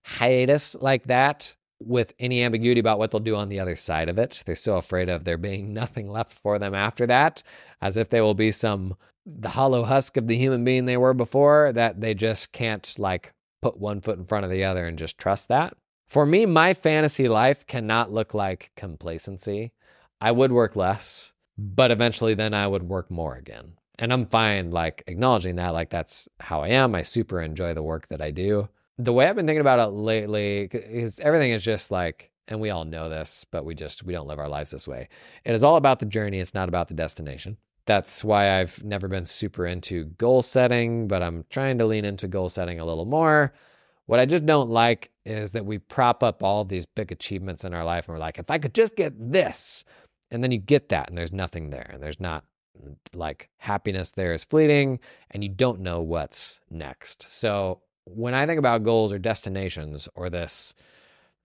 hiatus 0.03 0.75
like 0.75 1.07
that 1.07 1.55
with 1.79 2.13
any 2.19 2.41
ambiguity 2.41 2.79
about 2.79 2.99
what 2.99 3.11
they'll 3.11 3.19
do 3.19 3.35
on 3.35 3.49
the 3.49 3.59
other 3.59 3.75
side 3.75 4.07
of 4.07 4.17
it. 4.17 4.43
They're 4.45 4.55
so 4.55 4.77
afraid 4.77 5.09
of 5.09 5.25
there 5.25 5.37
being 5.37 5.73
nothing 5.73 6.09
left 6.09 6.33
for 6.33 6.57
them 6.57 6.73
after 6.73 7.05
that, 7.07 7.43
as 7.81 7.97
if 7.97 8.09
they 8.09 8.21
will 8.21 8.33
be 8.33 8.51
some 8.51 8.95
the 9.25 9.49
hollow 9.49 9.83
husk 9.83 10.17
of 10.17 10.27
the 10.27 10.37
human 10.37 10.63
being 10.63 10.85
they 10.85 10.97
were 10.97 11.13
before 11.13 11.71
that 11.73 11.99
they 11.99 12.13
just 12.13 12.51
can't 12.51 12.93
like 12.99 13.33
put 13.61 13.77
one 13.77 13.99
foot 13.99 14.19
in 14.19 14.25
front 14.25 14.45
of 14.45 14.51
the 14.51 14.63
other 14.63 14.85
and 14.85 14.99
just 14.99 15.17
trust 15.17 15.47
that. 15.47 15.75
For 16.07 16.25
me, 16.25 16.45
my 16.45 16.73
fantasy 16.73 17.27
life 17.27 17.65
cannot 17.65 18.11
look 18.11 18.33
like 18.33 18.71
complacency. 18.75 19.73
I 20.21 20.31
would 20.31 20.51
work 20.51 20.75
less, 20.75 21.33
but 21.57 21.91
eventually 21.91 22.33
then 22.33 22.53
I 22.53 22.67
would 22.67 22.83
work 22.83 23.11
more 23.11 23.35
again 23.35 23.73
and 23.99 24.11
I'm 24.11 24.25
fine 24.25 24.71
like 24.71 25.03
acknowledging 25.07 25.55
that 25.55 25.69
like 25.69 25.89
that's 25.89 26.27
how 26.39 26.61
I 26.61 26.69
am. 26.69 26.95
I 26.95 27.01
super 27.01 27.41
enjoy 27.41 27.73
the 27.73 27.83
work 27.83 28.07
that 28.07 28.21
I 28.21 28.31
do. 28.31 28.69
The 28.97 29.13
way 29.13 29.27
I've 29.27 29.35
been 29.35 29.45
thinking 29.45 29.61
about 29.61 29.79
it 29.79 29.91
lately 29.91 30.69
is 30.71 31.19
everything 31.19 31.51
is 31.51 31.63
just 31.63 31.91
like 31.91 32.31
and 32.47 32.59
we 32.59 32.69
all 32.69 32.85
know 32.85 33.09
this, 33.09 33.43
but 33.49 33.65
we 33.65 33.73
just 33.73 34.03
we 34.03 34.13
don't 34.13 34.27
live 34.27 34.39
our 34.39 34.49
lives 34.49 34.71
this 34.71 34.87
way. 34.87 35.09
It 35.43 35.55
is 35.55 35.63
all 35.63 35.77
about 35.77 35.99
the 35.99 36.05
journey, 36.05 36.39
it's 36.39 36.53
not 36.53 36.69
about 36.69 36.87
the 36.87 36.93
destination. 36.93 37.57
That's 37.85 38.23
why 38.23 38.59
I've 38.59 38.83
never 38.83 39.07
been 39.07 39.25
super 39.25 39.65
into 39.65 40.05
goal 40.05 40.41
setting, 40.41 41.07
but 41.07 41.21
I'm 41.21 41.45
trying 41.49 41.77
to 41.77 41.85
lean 41.85 42.03
into 42.03 42.27
goal 42.27 42.49
setting 42.49 42.79
a 42.79 42.85
little 42.85 43.05
more. 43.05 43.53
What 44.05 44.19
I 44.19 44.25
just 44.25 44.45
don't 44.45 44.69
like 44.69 45.11
is 45.25 45.53
that 45.53 45.65
we 45.65 45.79
prop 45.79 46.23
up 46.23 46.43
all 46.43 46.63
these 46.63 46.85
big 46.85 47.11
achievements 47.11 47.63
in 47.63 47.73
our 47.73 47.83
life 47.83 48.07
and 48.07 48.13
we're 48.15 48.19
like, 48.19 48.37
if 48.37 48.51
I 48.51 48.59
could 48.59 48.73
just 48.73 48.95
get 48.95 49.13
this, 49.31 49.83
and 50.31 50.43
then 50.43 50.51
you 50.51 50.57
get 50.57 50.89
that 50.89 51.09
and 51.09 51.17
there's 51.17 51.31
nothing 51.31 51.69
there 51.69 51.89
and 51.93 52.01
there's 52.01 52.19
not 52.19 52.43
like 53.13 53.49
happiness 53.57 54.11
there 54.11 54.33
is 54.33 54.43
fleeting 54.43 54.99
and 55.31 55.43
you 55.43 55.49
don't 55.49 55.79
know 55.79 56.01
what's 56.01 56.59
next. 56.69 57.23
So 57.31 57.81
when 58.05 58.33
I 58.33 58.45
think 58.45 58.59
about 58.59 58.83
goals 58.83 59.11
or 59.11 59.19
destinations 59.19 60.09
or 60.15 60.29
this 60.29 60.75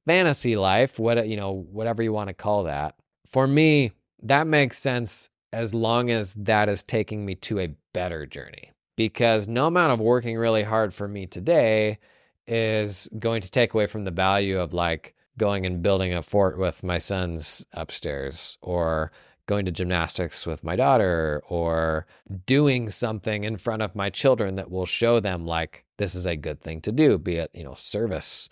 fantasy 0.06 0.56
life, 0.56 0.98
what 0.98 1.28
you 1.28 1.36
know, 1.36 1.52
whatever 1.70 2.02
you 2.02 2.12
want 2.12 2.28
to 2.28 2.34
call 2.34 2.64
that, 2.64 2.96
for 3.26 3.46
me, 3.46 3.92
that 4.22 4.46
makes 4.46 4.78
sense 4.78 5.30
as 5.52 5.74
long 5.74 6.10
as 6.10 6.34
that 6.34 6.68
is 6.68 6.82
taking 6.82 7.24
me 7.24 7.34
to 7.34 7.60
a 7.60 7.74
better 7.92 8.26
journey. 8.26 8.72
Because 8.96 9.48
no 9.48 9.66
amount 9.66 9.92
of 9.92 10.00
working 10.00 10.36
really 10.36 10.62
hard 10.62 10.92
for 10.92 11.08
me 11.08 11.26
today 11.26 11.98
is 12.50 13.08
going 13.18 13.40
to 13.40 13.50
take 13.50 13.72
away 13.72 13.86
from 13.86 14.04
the 14.04 14.10
value 14.10 14.58
of 14.58 14.74
like 14.74 15.14
going 15.38 15.64
and 15.64 15.82
building 15.82 16.12
a 16.12 16.22
fort 16.22 16.58
with 16.58 16.82
my 16.82 16.98
sons 16.98 17.64
upstairs 17.72 18.58
or 18.60 19.12
going 19.46 19.64
to 19.64 19.72
gymnastics 19.72 20.46
with 20.46 20.62
my 20.62 20.76
daughter 20.76 21.42
or 21.48 22.06
doing 22.46 22.90
something 22.90 23.44
in 23.44 23.56
front 23.56 23.82
of 23.82 23.94
my 23.94 24.10
children 24.10 24.56
that 24.56 24.70
will 24.70 24.86
show 24.86 25.18
them 25.18 25.46
like 25.46 25.84
this 25.96 26.14
is 26.14 26.26
a 26.26 26.36
good 26.36 26.60
thing 26.60 26.80
to 26.80 26.92
do 26.92 27.18
be 27.18 27.36
it 27.36 27.50
you 27.54 27.64
know 27.64 27.74
service 27.74 28.48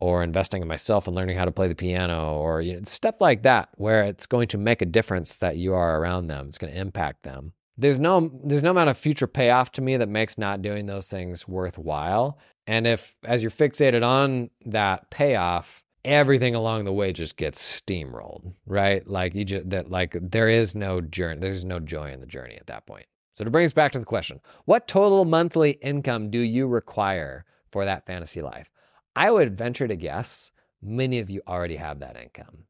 or 0.00 0.22
investing 0.22 0.62
in 0.62 0.68
myself 0.68 1.06
and 1.06 1.16
learning 1.16 1.36
how 1.36 1.44
to 1.44 1.50
play 1.50 1.68
the 1.68 1.74
piano 1.74 2.34
or 2.34 2.60
you 2.60 2.74
know, 2.74 2.80
stuff 2.84 3.20
like 3.20 3.42
that 3.42 3.68
where 3.76 4.04
it's 4.04 4.26
going 4.26 4.48
to 4.48 4.58
make 4.58 4.80
a 4.80 4.86
difference 4.86 5.38
that 5.38 5.56
you 5.56 5.74
are 5.74 6.00
around 6.00 6.28
them. 6.28 6.46
It's 6.48 6.58
going 6.58 6.72
to 6.72 6.78
impact 6.78 7.24
them. 7.24 7.52
There's 7.76 8.00
no 8.00 8.30
there's 8.44 8.62
no 8.62 8.72
amount 8.72 8.90
of 8.90 8.98
future 8.98 9.26
payoff 9.26 9.70
to 9.72 9.82
me 9.82 9.96
that 9.96 10.08
makes 10.08 10.38
not 10.38 10.62
doing 10.62 10.86
those 10.86 11.08
things 11.08 11.46
worthwhile 11.46 12.38
and 12.68 12.86
if 12.86 13.16
as 13.24 13.42
you're 13.42 13.50
fixated 13.50 14.06
on 14.06 14.50
that 14.66 15.10
payoff 15.10 15.82
everything 16.04 16.54
along 16.54 16.84
the 16.84 16.92
way 16.92 17.12
just 17.12 17.36
gets 17.36 17.60
steamrolled, 17.60 18.54
right? 18.66 19.06
Like 19.06 19.34
you 19.34 19.44
just 19.44 19.70
that 19.70 19.90
like 19.90 20.16
there 20.20 20.48
is 20.48 20.74
no 20.74 21.00
journey, 21.00 21.40
there's 21.40 21.64
no 21.64 21.80
joy 21.80 22.12
in 22.12 22.20
the 22.20 22.26
journey 22.26 22.56
at 22.56 22.66
that 22.66 22.86
point. 22.86 23.06
So 23.34 23.44
to 23.44 23.50
bring 23.50 23.64
us 23.64 23.72
back 23.72 23.92
to 23.92 23.98
the 23.98 24.04
question, 24.04 24.40
what 24.64 24.86
total 24.86 25.24
monthly 25.24 25.72
income 25.82 26.30
do 26.30 26.38
you 26.38 26.66
require 26.66 27.44
for 27.70 27.84
that 27.84 28.06
fantasy 28.06 28.42
life? 28.42 28.70
I 29.16 29.30
would 29.30 29.56
venture 29.56 29.88
to 29.88 29.96
guess 29.96 30.52
many 30.82 31.18
of 31.18 31.30
you 31.30 31.42
already 31.46 31.76
have 31.76 32.00
that 32.00 32.16
income. 32.16 32.64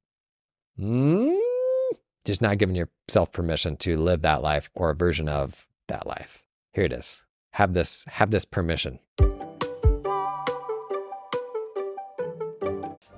Mm, 0.78 1.36
just 2.24 2.40
not 2.40 2.58
giving 2.58 2.76
yourself 2.76 3.32
permission 3.32 3.76
to 3.78 3.96
live 3.96 4.22
that 4.22 4.42
life 4.42 4.70
or 4.74 4.90
a 4.90 4.94
version 4.94 5.28
of 5.28 5.66
that 5.88 6.06
life. 6.06 6.44
Here 6.72 6.84
it 6.84 6.92
is. 6.92 7.24
Have 7.52 7.74
this 7.74 8.04
have 8.08 8.30
this 8.30 8.44
permission. 8.44 9.00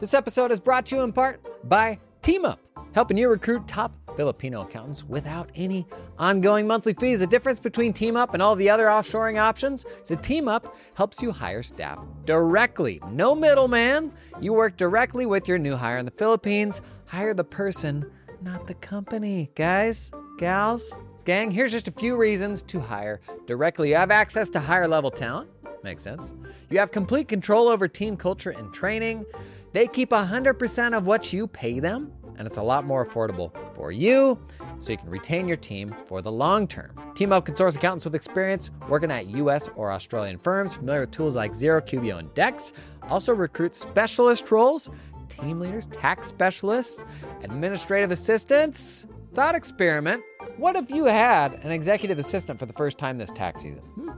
This 0.00 0.14
episode 0.14 0.50
is 0.50 0.60
brought 0.60 0.86
to 0.86 0.96
you 0.96 1.02
in 1.02 1.12
part 1.12 1.42
by 1.68 1.98
TeamUp, 2.22 2.56
helping 2.94 3.18
you 3.18 3.28
recruit 3.28 3.68
top 3.68 3.92
Filipino 4.16 4.62
accountants 4.62 5.04
without 5.04 5.50
any 5.54 5.86
ongoing 6.18 6.66
monthly 6.66 6.94
fees. 6.94 7.18
The 7.18 7.26
difference 7.26 7.60
between 7.60 7.92
TeamUp 7.92 8.32
and 8.32 8.42
all 8.42 8.56
the 8.56 8.70
other 8.70 8.86
offshoring 8.86 9.38
options 9.38 9.84
is 10.02 10.08
that 10.08 10.22
TeamUp 10.22 10.72
helps 10.94 11.20
you 11.20 11.32
hire 11.32 11.62
staff 11.62 12.02
directly. 12.24 12.98
No 13.10 13.34
middleman. 13.34 14.10
You 14.40 14.54
work 14.54 14.78
directly 14.78 15.26
with 15.26 15.46
your 15.46 15.58
new 15.58 15.76
hire 15.76 15.98
in 15.98 16.06
the 16.06 16.12
Philippines. 16.12 16.80
Hire 17.04 17.34
the 17.34 17.44
person, 17.44 18.10
not 18.40 18.66
the 18.66 18.74
company. 18.76 19.50
Guys, 19.54 20.12
gals, 20.38 20.96
gang, 21.26 21.50
here's 21.50 21.72
just 21.72 21.88
a 21.88 21.92
few 21.92 22.16
reasons 22.16 22.62
to 22.62 22.80
hire 22.80 23.20
directly. 23.44 23.90
You 23.90 23.96
have 23.96 24.10
access 24.10 24.48
to 24.50 24.60
higher 24.60 24.88
level 24.88 25.10
talent. 25.10 25.50
Makes 25.82 26.02
sense. 26.02 26.34
You 26.68 26.78
have 26.78 26.90
complete 26.90 27.28
control 27.28 27.68
over 27.68 27.88
team 27.88 28.16
culture 28.16 28.50
and 28.50 28.72
training. 28.72 29.24
They 29.72 29.86
keep 29.86 30.10
100% 30.10 30.96
of 30.96 31.06
what 31.06 31.32
you 31.32 31.46
pay 31.46 31.78
them, 31.78 32.12
and 32.36 32.46
it's 32.46 32.56
a 32.56 32.62
lot 32.62 32.84
more 32.84 33.06
affordable 33.06 33.52
for 33.74 33.92
you, 33.92 34.38
so 34.78 34.92
you 34.92 34.98
can 34.98 35.08
retain 35.08 35.46
your 35.46 35.56
team 35.56 35.94
for 36.06 36.22
the 36.22 36.32
long 36.32 36.66
term. 36.66 36.92
TeamUp 37.14 37.44
can 37.44 37.54
source 37.54 37.76
accountants 37.76 38.04
with 38.04 38.14
experience 38.14 38.70
working 38.88 39.10
at 39.10 39.26
US 39.26 39.68
or 39.76 39.92
Australian 39.92 40.38
firms, 40.38 40.74
familiar 40.74 41.02
with 41.02 41.12
tools 41.12 41.36
like 41.36 41.52
Xero, 41.52 41.84
Cubio, 41.84 42.18
and 42.18 42.28
Dext. 42.30 42.72
Also 43.08 43.32
recruit 43.32 43.74
specialist 43.74 44.50
roles, 44.50 44.90
team 45.28 45.60
leaders, 45.60 45.86
tax 45.86 46.26
specialists, 46.26 47.04
administrative 47.42 48.10
assistants. 48.10 49.06
Thought 49.34 49.54
experiment. 49.54 50.22
What 50.56 50.74
if 50.74 50.90
you 50.90 51.04
had 51.04 51.54
an 51.62 51.70
executive 51.70 52.18
assistant 52.18 52.58
for 52.58 52.66
the 52.66 52.72
first 52.72 52.98
time 52.98 53.18
this 53.18 53.30
tax 53.30 53.62
season? 53.62 53.80
Hmm. 53.80 54.10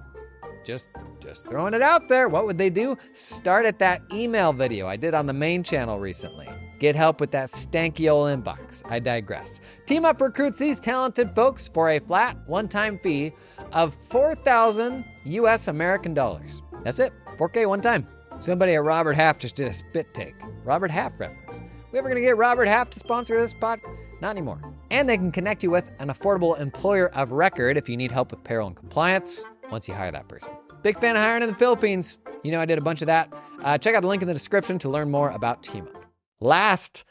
Just 0.65 0.89
just 1.23 1.47
throwing 1.49 1.75
it 1.75 1.83
out 1.83 2.09
there. 2.09 2.29
What 2.29 2.47
would 2.47 2.59
they 2.59 2.71
do? 2.71 2.97
Start 3.13 3.65
at 3.65 3.79
that 3.79 4.03
email 4.13 4.53
video 4.53 4.89
I 4.89 4.97
did 4.97 5.15
on 5.15 5.27
the 5.27 5.33
main 5.33 5.63
channel 5.63 6.01
recently. 6.01 6.49
Get 6.79 6.97
help 6.97 7.21
with 7.21 7.31
that 7.31 7.49
stanky 7.49 8.11
old 8.11 8.29
inbox. 8.29 8.83
I 8.91 8.99
digress. 8.99 9.61
TeamUp 9.87 10.21
recruits 10.21 10.59
these 10.59 10.81
talented 10.81 11.35
folks 11.35 11.69
for 11.69 11.91
a 11.91 12.01
flat 12.01 12.37
one-time 12.47 12.99
fee 12.99 13.33
of 13.73 13.97
4,000 14.09 15.05
US 15.25 15.69
American 15.69 16.13
dollars. 16.13 16.61
That's 16.83 16.99
it. 16.99 17.13
4K 17.37 17.69
one 17.69 17.81
time. 17.81 18.07
Somebody 18.41 18.75
at 18.75 18.83
Robert 18.83 19.15
Half 19.15 19.39
just 19.39 19.55
did 19.55 19.69
a 19.69 19.73
spit 19.73 20.13
take. 20.13 20.35
Robert 20.65 20.91
Half 20.91 21.21
reference. 21.21 21.61
We 21.93 21.99
ever 21.99 22.13
to 22.13 22.21
get 22.21 22.37
Robert 22.37 22.67
Half 22.67 22.91
to 22.91 22.99
sponsor 22.99 23.39
this 23.39 23.55
pod? 23.55 23.79
Not 24.21 24.31
anymore. 24.31 24.61
And 24.91 25.09
they 25.09 25.17
can 25.17 25.31
connect 25.31 25.63
you 25.63 25.71
with 25.71 25.91
an 25.99 26.09
affordable 26.09 26.59
employer 26.59 27.09
of 27.11 27.33
record 27.33 27.77
if 27.77 27.89
you 27.89 27.97
need 27.97 28.11
help 28.11 28.31
with 28.31 28.43
payroll 28.43 28.69
and 28.69 28.77
compliance 28.77 29.45
once 29.71 29.87
you 29.87 29.95
hire 29.95 30.11
that 30.11 30.27
person. 30.27 30.53
Big 30.83 30.99
fan 30.99 31.17
of 31.17 31.23
hiring 31.23 31.43
in 31.43 31.49
the 31.49 31.55
Philippines. 31.55 32.19
You 32.43 32.51
know, 32.51 32.61
I 32.61 32.65
did 32.65 32.79
a 32.79 32.83
bunch 32.83 33.03
of 33.03 33.07
that. 33.07 33.33
Uh, 33.63 33.79
check 33.79 33.95
out 33.95 34.03
the 34.03 34.09
link 34.09 34.23
in 34.23 34.29
the 34.29 34.35
description 34.35 34.79
to 34.81 34.89
learn 34.89 35.11
more 35.11 35.31
about 35.31 35.63
TeamUp. 35.63 36.03
Last, 36.41 37.05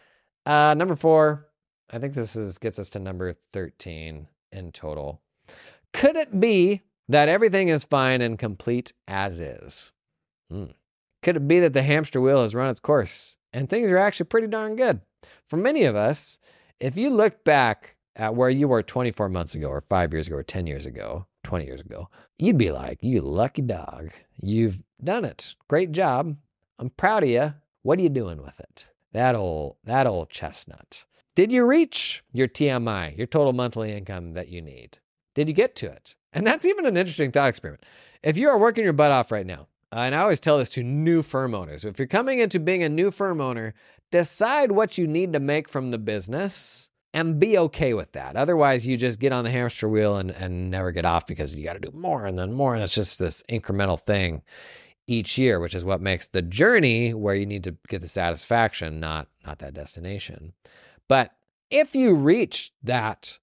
uh, 0.45 0.73
number 0.73 0.95
four, 0.95 1.47
I 1.89 1.97
think 1.97 2.13
this 2.13 2.35
is 2.35 2.57
gets 2.57 2.79
us 2.79 2.89
to 2.89 2.99
number 2.99 3.35
13 3.53 4.27
in 4.51 4.71
total. 4.73 5.21
Could 5.93 6.17
it 6.17 6.39
be 6.39 6.81
that 7.07 7.29
everything 7.29 7.69
is 7.69 7.85
fine 7.85 8.21
and 8.21 8.37
complete 8.37 8.91
as 9.07 9.39
is? 9.39 9.91
Hmm. 10.49 10.71
Could 11.21 11.37
it 11.37 11.47
be 11.47 11.59
that 11.61 11.73
the 11.73 11.83
hamster 11.83 12.19
wheel 12.19 12.41
has 12.41 12.55
run 12.55 12.69
its 12.69 12.79
course 12.79 13.37
and 13.53 13.69
things 13.69 13.89
are 13.89 13.97
actually 13.97 14.25
pretty 14.25 14.47
darn 14.47 14.75
good? 14.75 15.01
For 15.47 15.55
many 15.55 15.83
of 15.83 15.95
us, 15.95 16.39
if 16.79 16.97
you 16.97 17.09
look 17.09 17.43
back 17.45 17.95
at 18.15 18.35
where 18.35 18.49
you 18.49 18.67
were 18.67 18.83
24 18.83 19.29
months 19.29 19.55
ago, 19.55 19.69
or 19.69 19.81
five 19.81 20.11
years 20.13 20.27
ago, 20.27 20.37
or 20.37 20.43
10 20.43 20.67
years 20.67 20.85
ago, 20.85 21.27
20 21.51 21.65
years 21.65 21.81
ago, 21.81 22.07
you'd 22.39 22.57
be 22.57 22.71
like, 22.71 22.99
You 23.01 23.19
lucky 23.19 23.61
dog. 23.61 24.11
You've 24.41 24.81
done 25.03 25.25
it. 25.25 25.55
Great 25.67 25.91
job. 25.91 26.37
I'm 26.79 26.91
proud 26.91 27.23
of 27.23 27.29
you. 27.29 27.55
What 27.81 27.99
are 27.99 28.01
you 28.01 28.07
doing 28.07 28.41
with 28.41 28.61
it? 28.61 28.87
That 29.11 29.35
old, 29.35 29.75
that 29.83 30.07
old 30.07 30.29
chestnut. 30.29 31.03
Did 31.35 31.51
you 31.51 31.65
reach 31.65 32.23
your 32.31 32.47
TMI, 32.47 33.17
your 33.17 33.27
total 33.27 33.51
monthly 33.51 33.91
income 33.91 34.31
that 34.31 34.47
you 34.47 34.61
need? 34.61 34.99
Did 35.33 35.49
you 35.49 35.53
get 35.53 35.75
to 35.75 35.87
it? 35.91 36.15
And 36.31 36.47
that's 36.47 36.63
even 36.63 36.85
an 36.85 36.95
interesting 36.95 37.33
thought 37.33 37.49
experiment. 37.49 37.83
If 38.23 38.37
you 38.37 38.47
are 38.47 38.57
working 38.57 38.85
your 38.85 38.93
butt 38.93 39.11
off 39.11 39.29
right 39.29 39.45
now, 39.45 39.67
and 39.91 40.15
I 40.15 40.19
always 40.19 40.39
tell 40.39 40.57
this 40.57 40.69
to 40.69 40.83
new 40.83 41.21
firm 41.21 41.53
owners 41.53 41.83
if 41.83 41.99
you're 41.99 42.07
coming 42.07 42.39
into 42.39 42.61
being 42.61 42.81
a 42.81 42.87
new 42.87 43.11
firm 43.11 43.41
owner, 43.41 43.73
decide 44.09 44.71
what 44.71 44.97
you 44.97 45.05
need 45.05 45.33
to 45.33 45.41
make 45.41 45.67
from 45.67 45.91
the 45.91 45.97
business 45.97 46.90
and 47.13 47.39
be 47.39 47.57
okay 47.57 47.93
with 47.93 48.13
that. 48.13 48.35
Otherwise, 48.35 48.87
you 48.87 48.97
just 48.97 49.19
get 49.19 49.33
on 49.33 49.43
the 49.43 49.51
hamster 49.51 49.89
wheel 49.89 50.17
and, 50.17 50.31
and 50.31 50.71
never 50.71 50.91
get 50.91 51.05
off 51.05 51.27
because 51.27 51.55
you 51.55 51.63
got 51.63 51.73
to 51.73 51.79
do 51.79 51.91
more 51.93 52.25
and 52.25 52.37
then 52.37 52.53
more. 52.53 52.73
And 52.73 52.83
it's 52.83 52.95
just 52.95 53.19
this 53.19 53.43
incremental 53.49 53.99
thing 53.99 54.43
each 55.07 55.37
year, 55.37 55.59
which 55.59 55.75
is 55.75 55.83
what 55.83 56.01
makes 56.01 56.27
the 56.27 56.41
journey 56.41 57.13
where 57.13 57.35
you 57.35 57.45
need 57.45 57.63
to 57.65 57.75
get 57.89 58.01
the 58.01 58.07
satisfaction, 58.07 58.99
not, 58.99 59.27
not 59.45 59.59
that 59.59 59.73
destination. 59.73 60.53
But 61.07 61.31
if 61.69 61.95
you 61.95 62.15
reach 62.15 62.71
that 62.83 63.39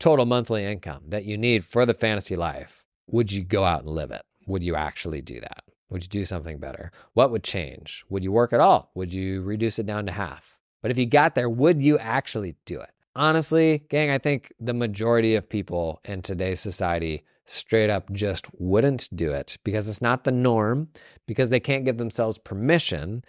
total 0.00 0.26
monthly 0.26 0.64
income 0.64 1.04
that 1.08 1.24
you 1.24 1.38
need 1.38 1.64
for 1.64 1.86
the 1.86 1.94
fantasy 1.94 2.34
life, 2.34 2.84
would 3.06 3.30
you 3.30 3.44
go 3.44 3.64
out 3.64 3.82
and 3.82 3.90
live 3.90 4.10
it? 4.10 4.22
Would 4.46 4.64
you 4.64 4.74
actually 4.74 5.20
do 5.20 5.40
that? 5.40 5.64
Would 5.90 6.02
you 6.02 6.08
do 6.08 6.24
something 6.24 6.58
better? 6.58 6.90
What 7.12 7.30
would 7.30 7.44
change? 7.44 8.04
Would 8.08 8.24
you 8.24 8.32
work 8.32 8.52
at 8.52 8.60
all? 8.60 8.90
Would 8.94 9.14
you 9.14 9.42
reduce 9.42 9.78
it 9.78 9.86
down 9.86 10.06
to 10.06 10.12
half? 10.12 10.58
But 10.82 10.90
if 10.90 10.98
you 10.98 11.06
got 11.06 11.34
there, 11.34 11.48
would 11.48 11.82
you 11.82 11.98
actually 11.98 12.56
do 12.64 12.80
it? 12.80 12.90
Honestly, 13.16 13.84
gang, 13.90 14.10
I 14.10 14.18
think 14.18 14.52
the 14.58 14.74
majority 14.74 15.36
of 15.36 15.48
people 15.48 16.00
in 16.04 16.22
today's 16.22 16.60
society 16.60 17.24
straight 17.46 17.90
up 17.90 18.10
just 18.12 18.46
wouldn't 18.58 19.08
do 19.14 19.30
it 19.30 19.56
because 19.64 19.88
it's 19.88 20.02
not 20.02 20.24
the 20.24 20.32
norm, 20.32 20.88
because 21.26 21.50
they 21.50 21.60
can't 21.60 21.84
give 21.84 21.98
themselves 21.98 22.38
permission, 22.38 23.22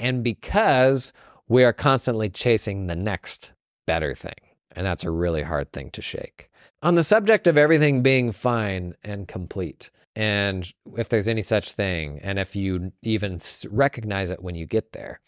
and 0.00 0.24
because 0.24 1.12
we 1.48 1.64
are 1.64 1.72
constantly 1.72 2.28
chasing 2.28 2.86
the 2.86 2.96
next 2.96 3.52
better 3.86 4.14
thing. 4.14 4.34
And 4.72 4.84
that's 4.86 5.04
a 5.04 5.10
really 5.10 5.42
hard 5.42 5.72
thing 5.72 5.90
to 5.92 6.02
shake. 6.02 6.50
On 6.82 6.94
the 6.94 7.04
subject 7.04 7.46
of 7.46 7.56
everything 7.56 8.02
being 8.02 8.32
fine 8.32 8.94
and 9.02 9.28
complete, 9.28 9.90
and 10.16 10.72
if 10.96 11.08
there's 11.08 11.28
any 11.28 11.42
such 11.42 11.72
thing, 11.72 12.18
and 12.22 12.38
if 12.38 12.56
you 12.56 12.92
even 13.02 13.38
recognize 13.70 14.30
it 14.30 14.42
when 14.42 14.56
you 14.56 14.66
get 14.66 14.92
there. 14.92 15.20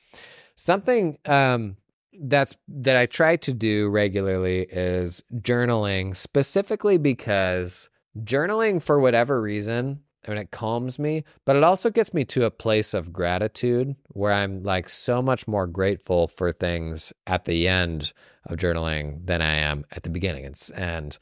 Something 0.56 1.16
um, 1.26 1.76
that's 2.18 2.56
that 2.68 2.96
I 2.96 3.06
try 3.06 3.36
to 3.36 3.52
do 3.52 3.88
regularly 3.88 4.66
is 4.70 5.22
journaling, 5.34 6.16
specifically 6.16 6.98
because 6.98 7.88
journaling, 8.18 8.82
for 8.82 8.98
whatever 8.98 9.40
reason, 9.40 10.00
I 10.26 10.30
mean, 10.30 10.38
it 10.38 10.50
calms 10.50 10.98
me, 10.98 11.24
but 11.46 11.56
it 11.56 11.64
also 11.64 11.88
gets 11.88 12.12
me 12.12 12.24
to 12.26 12.44
a 12.44 12.50
place 12.50 12.92
of 12.92 13.12
gratitude 13.12 13.96
where 14.08 14.32
I'm 14.32 14.62
like 14.62 14.88
so 14.88 15.22
much 15.22 15.48
more 15.48 15.66
grateful 15.66 16.28
for 16.28 16.52
things 16.52 17.12
at 17.26 17.46
the 17.46 17.66
end 17.66 18.12
of 18.46 18.58
journaling 18.58 19.26
than 19.26 19.40
I 19.40 19.54
am 19.54 19.86
at 19.92 20.02
the 20.02 20.10
beginning. 20.10 20.44
It's, 20.44 20.70
and 20.70 21.16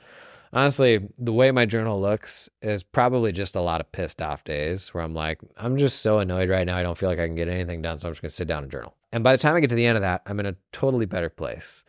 honestly, 0.52 1.08
the 1.18 1.32
way 1.32 1.50
my 1.50 1.66
journal 1.66 2.00
looks 2.00 2.48
is 2.62 2.82
probably 2.82 3.32
just 3.32 3.56
a 3.56 3.60
lot 3.60 3.80
of 3.80 3.90
pissed 3.92 4.22
off 4.22 4.44
days 4.44 4.92
where 4.94 5.02
I'm 5.02 5.14
like, 5.14 5.40
I'm 5.56 5.76
just 5.76 6.02
so 6.02 6.18
annoyed 6.18 6.48
right 6.48 6.66
now. 6.66 6.76
I 6.76 6.82
don't 6.82 6.98
feel 6.98 7.08
like 7.08 7.18
I 7.18 7.26
can 7.26 7.34
get 7.34 7.48
anything 7.48 7.82
done. 7.82 7.98
So 7.98 8.08
I'm 8.08 8.12
just 8.12 8.22
going 8.22 8.30
to 8.30 8.34
sit 8.34 8.48
down 8.48 8.62
and 8.62 8.72
journal. 8.72 8.94
And 9.12 9.24
by 9.24 9.32
the 9.32 9.38
time 9.38 9.54
I 9.54 9.60
get 9.60 9.70
to 9.70 9.76
the 9.76 9.86
end 9.86 9.96
of 9.96 10.02
that, 10.02 10.22
I'm 10.26 10.40
in 10.40 10.46
a 10.46 10.56
totally 10.72 11.06
better 11.06 11.28
place. 11.30 11.84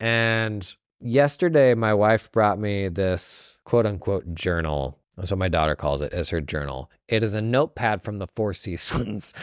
And 0.00 0.74
yesterday, 1.00 1.74
my 1.74 1.94
wife 1.94 2.30
brought 2.32 2.58
me 2.58 2.88
this 2.88 3.58
quote 3.64 3.86
unquote 3.86 4.34
journal. 4.34 4.98
That's 5.16 5.30
what 5.30 5.38
my 5.38 5.48
daughter 5.48 5.76
calls 5.76 6.00
it, 6.00 6.12
as 6.12 6.30
her 6.30 6.40
journal. 6.40 6.90
It 7.08 7.22
is 7.22 7.34
a 7.34 7.40
notepad 7.40 8.02
from 8.02 8.18
the 8.18 8.26
Four 8.26 8.54
Seasons. 8.54 9.34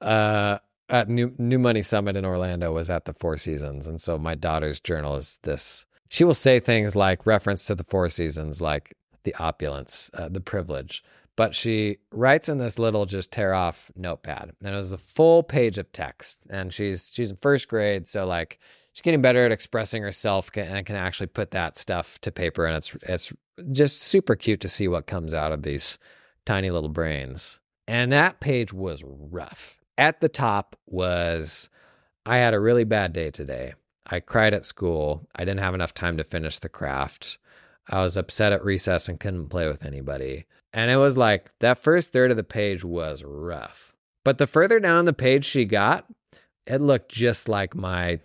Uh, 0.00 0.58
at 0.90 1.08
New 1.08 1.34
New 1.38 1.58
Money 1.58 1.82
Summit 1.82 2.16
in 2.16 2.24
Orlando 2.24 2.72
was 2.72 2.90
at 2.90 3.06
the 3.06 3.14
Four 3.14 3.38
Seasons, 3.38 3.86
and 3.86 4.00
so 4.00 4.18
my 4.18 4.34
daughter's 4.34 4.80
journal 4.80 5.16
is 5.16 5.38
this 5.42 5.86
she 6.14 6.22
will 6.22 6.32
say 6.32 6.60
things 6.60 6.94
like 6.94 7.26
reference 7.26 7.66
to 7.66 7.74
the 7.74 7.82
Four 7.82 8.08
Seasons, 8.08 8.62
like 8.62 8.96
the 9.24 9.34
opulence, 9.34 10.12
uh, 10.14 10.28
the 10.28 10.40
privilege. 10.40 11.02
But 11.34 11.56
she 11.56 11.96
writes 12.12 12.48
in 12.48 12.58
this 12.58 12.78
little 12.78 13.04
just 13.04 13.32
tear 13.32 13.52
off 13.52 13.90
notepad, 13.96 14.52
and 14.62 14.74
it 14.74 14.76
was 14.76 14.92
a 14.92 14.98
full 14.98 15.42
page 15.42 15.76
of 15.76 15.90
text. 15.90 16.46
And 16.48 16.72
she's 16.72 17.10
she's 17.12 17.32
in 17.32 17.36
first 17.38 17.66
grade, 17.66 18.06
so 18.06 18.24
like 18.26 18.60
she's 18.92 19.02
getting 19.02 19.22
better 19.22 19.44
at 19.44 19.50
expressing 19.50 20.04
herself 20.04 20.52
and 20.54 20.86
can 20.86 20.94
actually 20.94 21.26
put 21.26 21.50
that 21.50 21.76
stuff 21.76 22.20
to 22.20 22.30
paper. 22.30 22.64
And 22.64 22.76
it's 22.76 22.96
it's 23.08 23.32
just 23.72 24.00
super 24.00 24.36
cute 24.36 24.60
to 24.60 24.68
see 24.68 24.86
what 24.86 25.08
comes 25.08 25.34
out 25.34 25.50
of 25.50 25.64
these 25.64 25.98
tiny 26.46 26.70
little 26.70 26.90
brains. 26.90 27.58
And 27.88 28.12
that 28.12 28.38
page 28.38 28.72
was 28.72 29.02
rough. 29.04 29.80
At 29.98 30.20
the 30.20 30.28
top 30.28 30.76
was, 30.86 31.70
I 32.24 32.36
had 32.36 32.54
a 32.54 32.60
really 32.60 32.84
bad 32.84 33.12
day 33.12 33.32
today. 33.32 33.74
I 34.06 34.20
cried 34.20 34.54
at 34.54 34.64
school. 34.64 35.26
I 35.34 35.44
didn't 35.44 35.60
have 35.60 35.74
enough 35.74 35.94
time 35.94 36.16
to 36.16 36.24
finish 36.24 36.58
the 36.58 36.68
craft. 36.68 37.38
I 37.88 38.02
was 38.02 38.16
upset 38.16 38.52
at 38.52 38.64
recess 38.64 39.08
and 39.08 39.20
couldn't 39.20 39.48
play 39.48 39.68
with 39.68 39.84
anybody. 39.84 40.46
And 40.72 40.90
it 40.90 40.96
was 40.96 41.16
like 41.16 41.50
that 41.60 41.78
first 41.78 42.12
third 42.12 42.30
of 42.30 42.36
the 42.36 42.44
page 42.44 42.84
was 42.84 43.22
rough. 43.24 43.94
But 44.24 44.38
the 44.38 44.46
further 44.46 44.80
down 44.80 45.04
the 45.04 45.12
page 45.12 45.44
she 45.44 45.64
got, 45.64 46.06
it 46.66 46.80
looked 46.80 47.10
just 47.10 47.48
like 47.48 47.74
my 47.74 48.20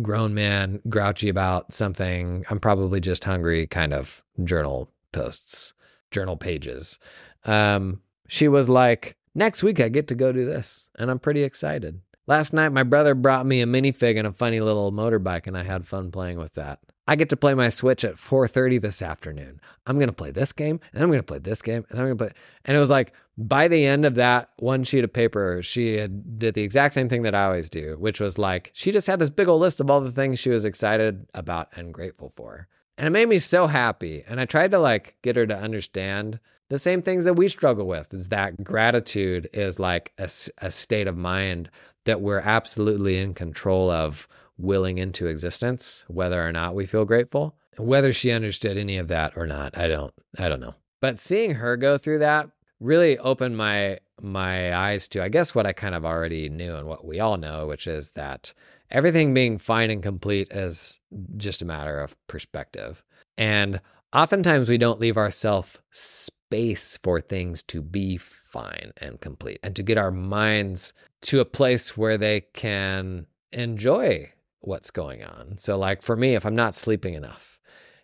grown 0.00 0.34
man 0.34 0.80
grouchy 0.88 1.28
about 1.28 1.74
something. 1.74 2.44
I'm 2.50 2.60
probably 2.60 3.00
just 3.00 3.24
hungry 3.24 3.66
kind 3.66 3.92
of 3.92 4.22
journal 4.44 4.90
posts, 5.12 5.74
journal 6.10 6.36
pages. 6.36 6.98
Um, 7.44 8.00
she 8.28 8.48
was 8.48 8.68
like, 8.68 9.16
Next 9.34 9.64
week 9.64 9.80
I 9.80 9.88
get 9.88 10.06
to 10.08 10.14
go 10.14 10.30
do 10.30 10.44
this, 10.44 10.90
and 10.96 11.10
I'm 11.10 11.18
pretty 11.18 11.42
excited. 11.42 12.00
Last 12.26 12.54
night, 12.54 12.70
my 12.70 12.84
brother 12.84 13.14
brought 13.14 13.44
me 13.44 13.60
a 13.60 13.66
minifig 13.66 14.16
and 14.16 14.26
a 14.26 14.32
funny 14.32 14.60
little 14.60 14.92
motorbike, 14.92 15.46
and 15.46 15.58
I 15.58 15.62
had 15.62 15.86
fun 15.86 16.10
playing 16.10 16.38
with 16.38 16.54
that. 16.54 16.80
I 17.06 17.16
get 17.16 17.28
to 17.30 17.36
play 17.36 17.52
my 17.52 17.68
Switch 17.68 18.02
at 18.02 18.16
4:30 18.16 18.78
this 18.78 19.02
afternoon. 19.02 19.60
I'm 19.86 19.98
gonna 19.98 20.12
play 20.12 20.30
this 20.30 20.52
game, 20.52 20.80
and 20.94 21.02
I'm 21.02 21.10
gonna 21.10 21.22
play 21.22 21.38
this 21.38 21.60
game, 21.60 21.84
and 21.90 22.00
I'm 22.00 22.06
gonna 22.06 22.16
play. 22.16 22.30
And 22.64 22.74
it 22.74 22.80
was 22.80 22.88
like 22.88 23.12
by 23.36 23.68
the 23.68 23.84
end 23.84 24.06
of 24.06 24.14
that 24.14 24.50
one 24.56 24.84
sheet 24.84 25.04
of 25.04 25.12
paper, 25.12 25.60
she 25.62 25.96
had 25.96 26.38
did 26.38 26.54
the 26.54 26.62
exact 26.62 26.94
same 26.94 27.10
thing 27.10 27.22
that 27.22 27.34
I 27.34 27.44
always 27.44 27.68
do, 27.68 27.96
which 27.98 28.20
was 28.20 28.38
like 28.38 28.70
she 28.72 28.90
just 28.90 29.06
had 29.06 29.18
this 29.18 29.28
big 29.28 29.48
old 29.48 29.60
list 29.60 29.80
of 29.80 29.90
all 29.90 30.00
the 30.00 30.10
things 30.10 30.38
she 30.38 30.50
was 30.50 30.64
excited 30.64 31.26
about 31.34 31.68
and 31.76 31.92
grateful 31.92 32.30
for. 32.30 32.68
And 32.96 33.06
it 33.06 33.10
made 33.10 33.28
me 33.28 33.38
so 33.38 33.66
happy. 33.66 34.24
And 34.26 34.40
I 34.40 34.46
tried 34.46 34.70
to 34.70 34.78
like 34.78 35.16
get 35.20 35.36
her 35.36 35.46
to 35.46 35.56
understand 35.56 36.38
the 36.70 36.78
same 36.78 37.02
things 37.02 37.24
that 37.24 37.34
we 37.34 37.48
struggle 37.48 37.86
with 37.86 38.14
is 38.14 38.28
that 38.28 38.64
gratitude 38.64 39.50
is 39.52 39.78
like 39.78 40.12
a, 40.18 40.30
a 40.58 40.70
state 40.70 41.06
of 41.06 41.16
mind 41.16 41.70
that 42.04 42.20
we're 42.20 42.40
absolutely 42.40 43.18
in 43.18 43.34
control 43.34 43.90
of 43.90 44.28
willing 44.58 44.98
into 44.98 45.26
existence, 45.26 46.04
whether 46.08 46.46
or 46.46 46.52
not 46.52 46.74
we 46.74 46.86
feel 46.86 47.04
grateful. 47.04 47.56
Whether 47.76 48.12
she 48.12 48.30
understood 48.30 48.78
any 48.78 48.98
of 48.98 49.08
that 49.08 49.36
or 49.36 49.46
not, 49.46 49.76
I 49.76 49.88
don't 49.88 50.14
I 50.38 50.48
don't 50.48 50.60
know. 50.60 50.74
But 51.00 51.18
seeing 51.18 51.54
her 51.54 51.76
go 51.76 51.98
through 51.98 52.20
that 52.20 52.48
really 52.78 53.18
opened 53.18 53.56
my 53.56 53.98
my 54.20 54.74
eyes 54.74 55.08
to 55.08 55.22
I 55.22 55.28
guess 55.28 55.54
what 55.54 55.66
I 55.66 55.72
kind 55.72 55.94
of 55.94 56.04
already 56.04 56.48
knew 56.48 56.76
and 56.76 56.86
what 56.86 57.04
we 57.04 57.18
all 57.18 57.36
know, 57.36 57.66
which 57.66 57.86
is 57.86 58.10
that 58.10 58.54
everything 58.90 59.34
being 59.34 59.58
fine 59.58 59.90
and 59.90 60.02
complete 60.02 60.52
is 60.52 61.00
just 61.36 61.62
a 61.62 61.66
matter 61.66 62.00
of 62.00 62.16
perspective. 62.28 63.04
And 63.36 63.80
oftentimes 64.14 64.68
we 64.68 64.78
don't 64.78 65.00
leave 65.00 65.16
ourselves 65.16 65.82
space 65.90 66.98
for 67.02 67.20
things 67.20 67.62
to 67.64 67.82
be 67.82 68.16
fine 68.16 68.92
and 68.98 69.20
complete 69.20 69.58
and 69.62 69.74
to 69.76 69.82
get 69.82 69.98
our 69.98 70.10
minds 70.10 70.92
to 71.22 71.40
a 71.40 71.44
place 71.44 71.96
where 71.96 72.16
they 72.16 72.42
can 72.52 73.26
enjoy 73.52 74.32
what's 74.60 74.90
going 74.90 75.24
on. 75.24 75.58
So, 75.58 75.76
like 75.76 76.02
for 76.02 76.16
me, 76.16 76.34
if 76.34 76.46
I'm 76.46 76.56
not 76.56 76.74
sleeping 76.74 77.14
enough, 77.14 77.58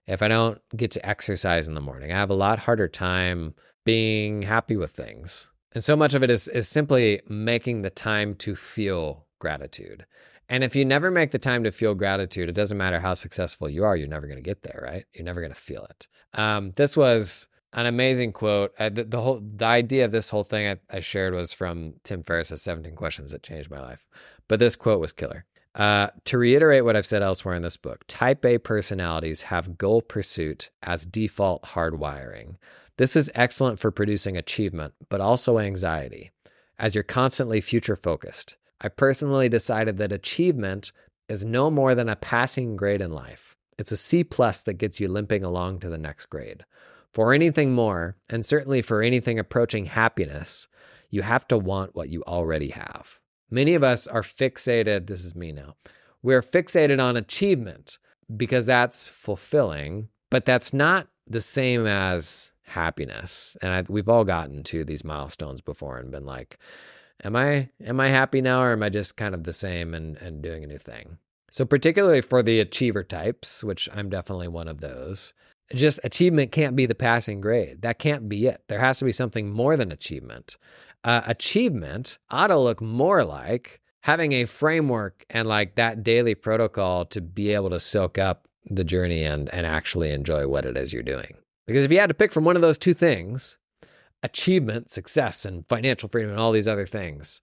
if 0.07 0.23
I 0.23 0.29
don't 0.29 0.61
get 0.77 0.90
to 0.92 1.09
exercise 1.09 1.68
in 1.68 1.75
the 1.75 1.81
morning, 1.81 2.11
I 2.11 2.16
have 2.16 2.31
a 2.31 2.35
lot 2.35 2.59
harder 2.59 2.88
time 2.88 3.55
being 3.85 4.42
happy 4.42 4.77
with 4.77 4.90
things. 4.90 5.51
And 5.73 5.85
so 5.85 5.94
much 5.94 6.14
of 6.14 6.23
it 6.23 6.31
is, 6.31 6.49
is 6.49 6.68
simply 6.68 7.20
making 7.29 7.83
the 7.83 7.90
time 7.90 8.35
to 8.37 8.57
feel 8.57 9.27
gratitude. 9.38 10.05
And 10.51 10.65
if 10.65 10.75
you 10.75 10.85
never 10.85 11.13
make 11.13 11.31
the 11.31 11.39
time 11.39 11.63
to 11.63 11.71
feel 11.71 11.95
gratitude, 11.95 12.49
it 12.49 12.55
doesn't 12.55 12.77
matter 12.77 12.99
how 12.99 13.15
successful 13.15 13.71
you 13.71 13.85
are, 13.85 13.97
you're 13.97 14.09
never 14.09 14.27
going 14.27 14.37
to 14.37 14.43
get 14.43 14.63
there, 14.63 14.81
right? 14.83 15.05
You're 15.15 15.25
never 15.25 15.41
going 15.41 15.55
to 15.55 15.61
feel 15.61 15.87
it. 15.89 16.09
Um, 16.35 16.73
this 16.75 16.97
was 16.97 17.47
an 17.73 17.87
amazing 17.87 18.33
quote. 18.33 18.75
Uh, 18.77 18.89
the, 18.89 19.05
the, 19.05 19.21
whole 19.21 19.41
the 19.41 19.65
idea 19.65 20.05
of 20.05 20.11
this 20.11 20.29
whole 20.29 20.43
thing 20.43 20.67
I, 20.67 20.97
I 20.97 20.99
shared 20.99 21.35
was 21.35 21.53
from 21.53 21.95
Tim 22.03 22.25
Ferriss's 22.25 22.63
17 22.63 22.97
Questions 22.97 23.31
That 23.31 23.45
Changed 23.45 23.71
My 23.71 23.81
Life. 23.81 24.05
But 24.49 24.59
this 24.59 24.75
quote 24.75 25.01
was 25.01 25.13
killer. 25.13 25.45
Uh, 25.77 26.09
to 26.25 26.37
reiterate 26.37 26.85
what 26.85 26.97
I've 26.97 27.07
said 27.07 27.23
elsewhere 27.23 27.55
in 27.55 27.63
this 27.63 27.77
book, 27.77 28.05
type 28.09 28.45
A 28.45 28.59
personalities 28.59 29.43
have 29.43 29.79
goal 29.79 30.03
pursuit 30.03 30.71
as 30.83 31.07
default 31.07 31.63
hardwiring. 31.63 32.57
This 32.97 33.15
is 33.15 33.31
excellent 33.37 33.79
for 33.79 33.93
producing 33.93 34.37
achievement, 34.37 34.95
but 35.09 35.21
also 35.21 35.61
anxiety, 35.61 36.33
as 36.77 36.97
you're 36.97 37.05
constantly 37.05 37.61
future 37.61 37.95
focused. 37.95 38.57
I 38.81 38.88
personally 38.88 39.49
decided 39.49 39.99
that 39.99 40.12
achievement 40.12 40.93
is 41.29 41.45
no 41.45 41.71
more 41.71 41.95
than 41.95 42.09
a 42.09 42.16
passing 42.16 42.77
grade 42.77 43.01
in 43.01 43.12
life. 43.12 43.57
It's 43.79 43.93
a 43.93 43.97
C 43.97 44.25
plus 44.25 44.62
that 44.62 44.75
gets 44.75 45.01
you 45.01 45.09
limping 45.09 45.45
along 45.45 45.81
to 45.81 45.88
the 45.88 45.99
next 45.99 46.27
grade. 46.27 46.64
For 47.12 47.33
anything 47.33 47.73
more, 47.73 48.16
and 48.29 48.45
certainly 48.45 48.83
for 48.83 49.03
anything 49.03 49.38
approaching 49.38 49.87
happiness, 49.87 50.69
you 51.11 51.23
have 51.23 51.47
to 51.49 51.59
want 51.59 51.95
what 51.95 52.09
you 52.09 52.23
already 52.27 52.71
have. 52.71 53.19
Many 53.51 53.75
of 53.75 53.83
us 53.83 54.07
are 54.07 54.23
fixated, 54.23 55.09
this 55.09 55.25
is 55.25 55.35
me 55.35 55.51
now, 55.51 55.75
we're 56.23 56.43
fixated 56.43 57.03
on 57.03 57.16
achievement 57.16 57.99
because 58.37 58.66
that's 58.66 59.09
fulfilling, 59.09 60.09
but 60.31 60.45
that's 60.45 60.73
not 60.73 61.09
the 61.27 61.40
same 61.40 61.87
as 61.87 62.53
happiness. 62.62 63.57
And 63.61 63.73
I, 63.73 63.85
we've 63.88 64.09
all 64.09 64.25
gotten 64.25 64.62
to 64.64 64.85
these 64.85 65.05
milestones 65.05 65.61
before 65.61 65.99
and 65.99 66.11
been 66.11 66.27
like, 66.27 66.59
am 67.24 67.37
I 67.37 67.70
am 67.85 68.00
I 68.00 68.09
happy 68.09 68.40
now 68.40 68.62
or 68.62 68.72
am 68.72 68.83
I 68.83 68.88
just 68.88 69.16
kind 69.16 69.35
of 69.35 69.44
the 69.44 69.52
same 69.52 69.94
and, 69.94 70.16
and 70.18 70.42
doing 70.42 70.64
a 70.64 70.66
new 70.66 70.78
thing? 70.78 71.18
So 71.50 71.64
particularly 71.64 72.20
for 72.20 72.42
the 72.42 72.61
achiever 72.61 73.02
types, 73.02 73.64
which 73.64 73.88
I'm 73.92 74.09
definitely 74.09 74.48
one 74.48 74.68
of 74.68 74.80
those, 74.80 75.35
just 75.74 75.98
achievement 76.04 76.52
can't 76.52 76.76
be 76.76 76.87
the 76.87 76.94
passing 76.94 77.40
grade. 77.40 77.83
That 77.83 77.98
can't 77.98 78.28
be 78.28 78.46
it. 78.46 78.62
There 78.68 78.78
has 78.78 79.00
to 79.00 79.04
be 79.04 79.12
something 79.12 79.50
more 79.50 79.76
than 79.76 79.90
achievement 79.90 80.56
uh, 81.04 81.22
achievement 81.26 82.18
ought 82.30 82.48
to 82.48 82.59
look 82.59 82.80
more 82.80 83.24
like 83.24 83.80
having 84.02 84.33
a 84.33 84.44
framework 84.44 85.24
and 85.30 85.48
like 85.48 85.74
that 85.74 86.02
daily 86.02 86.35
protocol 86.35 87.04
to 87.06 87.20
be 87.20 87.54
able 87.54 87.70
to 87.70 87.80
soak 87.80 88.18
up 88.18 88.46
the 88.66 88.85
journey 88.85 89.24
and 89.24 89.52
and 89.54 89.66
actually 89.66 90.11
enjoy 90.11 90.46
what 90.46 90.64
it 90.64 90.76
is 90.76 90.92
you're 90.92 91.02
doing. 91.02 91.35
Because 91.66 91.85
if 91.85 91.92
you 91.92 92.00
had 92.00 92.09
to 92.09 92.14
pick 92.14 92.33
from 92.33 92.44
one 92.44 92.56
of 92.56 92.62
those 92.62 92.78
two 92.78 92.94
things, 92.94 93.56
achievement, 94.22 94.90
success, 94.90 95.44
and 95.44 95.66
financial 95.68 96.09
freedom, 96.09 96.30
and 96.30 96.40
all 96.40 96.52
these 96.52 96.68
other 96.68 96.87
things, 96.87 97.40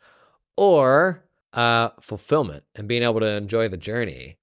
or 0.55 1.23
uh, 1.53 1.89
fulfillment 1.99 2.63
and 2.75 2.87
being 2.87 3.03
able 3.03 3.19
to 3.19 3.31
enjoy 3.31 3.67
the 3.67 3.77
journey, 3.77 4.37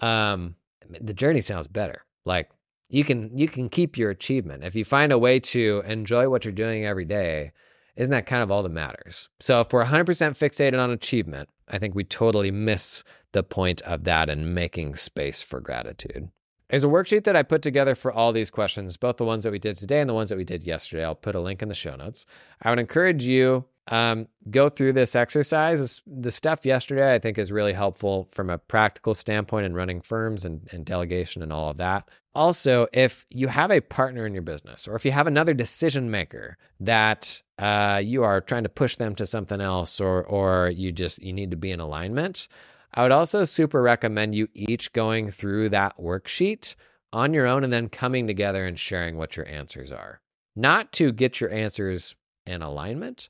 um, 0.00 0.56
the 1.00 1.14
journey 1.14 1.40
sounds 1.40 1.66
better. 1.66 2.04
Like 2.24 2.50
you 2.88 3.04
can 3.04 3.36
you 3.36 3.48
can 3.48 3.68
keep 3.68 3.96
your 3.96 4.10
achievement 4.10 4.64
if 4.64 4.74
you 4.74 4.84
find 4.84 5.12
a 5.12 5.18
way 5.18 5.40
to 5.40 5.82
enjoy 5.86 6.28
what 6.28 6.44
you're 6.44 6.52
doing 6.52 6.84
every 6.84 7.04
day 7.04 7.52
isn't 7.96 8.10
that 8.10 8.26
kind 8.26 8.42
of 8.42 8.50
all 8.50 8.62
that 8.62 8.70
matters? 8.70 9.28
So 9.40 9.60
if 9.60 9.72
we're 9.72 9.84
100% 9.84 10.04
fixated 10.04 10.80
on 10.80 10.90
achievement, 10.90 11.48
I 11.68 11.78
think 11.78 11.94
we 11.94 12.04
totally 12.04 12.50
miss 12.50 13.04
the 13.32 13.42
point 13.42 13.82
of 13.82 14.04
that 14.04 14.28
and 14.28 14.54
making 14.54 14.96
space 14.96 15.42
for 15.42 15.60
gratitude. 15.60 16.28
There's 16.74 16.82
a 16.82 16.88
worksheet 16.88 17.22
that 17.22 17.36
I 17.36 17.44
put 17.44 17.62
together 17.62 17.94
for 17.94 18.12
all 18.12 18.32
these 18.32 18.50
questions, 18.50 18.96
both 18.96 19.18
the 19.18 19.24
ones 19.24 19.44
that 19.44 19.52
we 19.52 19.60
did 19.60 19.76
today 19.76 20.00
and 20.00 20.10
the 20.10 20.14
ones 20.14 20.28
that 20.30 20.36
we 20.36 20.42
did 20.42 20.64
yesterday. 20.64 21.04
I'll 21.04 21.14
put 21.14 21.36
a 21.36 21.40
link 21.40 21.62
in 21.62 21.68
the 21.68 21.74
show 21.74 21.94
notes. 21.94 22.26
I 22.60 22.70
would 22.70 22.80
encourage 22.80 23.22
you 23.28 23.66
um, 23.86 24.26
go 24.50 24.68
through 24.68 24.94
this 24.94 25.14
exercise. 25.14 26.02
The 26.04 26.32
stuff 26.32 26.66
yesterday 26.66 27.14
I 27.14 27.20
think 27.20 27.38
is 27.38 27.52
really 27.52 27.74
helpful 27.74 28.26
from 28.32 28.50
a 28.50 28.58
practical 28.58 29.14
standpoint 29.14 29.66
in 29.66 29.74
running 29.74 30.00
firms 30.00 30.44
and, 30.44 30.68
and 30.72 30.84
delegation 30.84 31.44
and 31.44 31.52
all 31.52 31.70
of 31.70 31.76
that. 31.76 32.08
Also, 32.34 32.88
if 32.92 33.24
you 33.30 33.46
have 33.46 33.70
a 33.70 33.80
partner 33.80 34.26
in 34.26 34.34
your 34.34 34.42
business 34.42 34.88
or 34.88 34.96
if 34.96 35.04
you 35.04 35.12
have 35.12 35.28
another 35.28 35.54
decision 35.54 36.10
maker 36.10 36.58
that 36.80 37.40
uh, 37.56 38.02
you 38.02 38.24
are 38.24 38.40
trying 38.40 38.64
to 38.64 38.68
push 38.68 38.96
them 38.96 39.14
to 39.14 39.26
something 39.26 39.60
else 39.60 40.00
or 40.00 40.24
or 40.24 40.70
you 40.70 40.90
just 40.90 41.22
you 41.22 41.32
need 41.32 41.52
to 41.52 41.56
be 41.56 41.70
in 41.70 41.78
alignment, 41.78 42.48
I 42.94 43.02
would 43.02 43.12
also 43.12 43.44
super 43.44 43.82
recommend 43.82 44.36
you 44.36 44.48
each 44.54 44.92
going 44.92 45.30
through 45.30 45.70
that 45.70 45.98
worksheet 45.98 46.76
on 47.12 47.34
your 47.34 47.46
own 47.46 47.64
and 47.64 47.72
then 47.72 47.88
coming 47.88 48.26
together 48.26 48.64
and 48.64 48.78
sharing 48.78 49.16
what 49.16 49.36
your 49.36 49.48
answers 49.48 49.90
are. 49.90 50.20
Not 50.54 50.92
to 50.92 51.12
get 51.12 51.40
your 51.40 51.50
answers 51.50 52.14
in 52.46 52.62
alignment, 52.62 53.28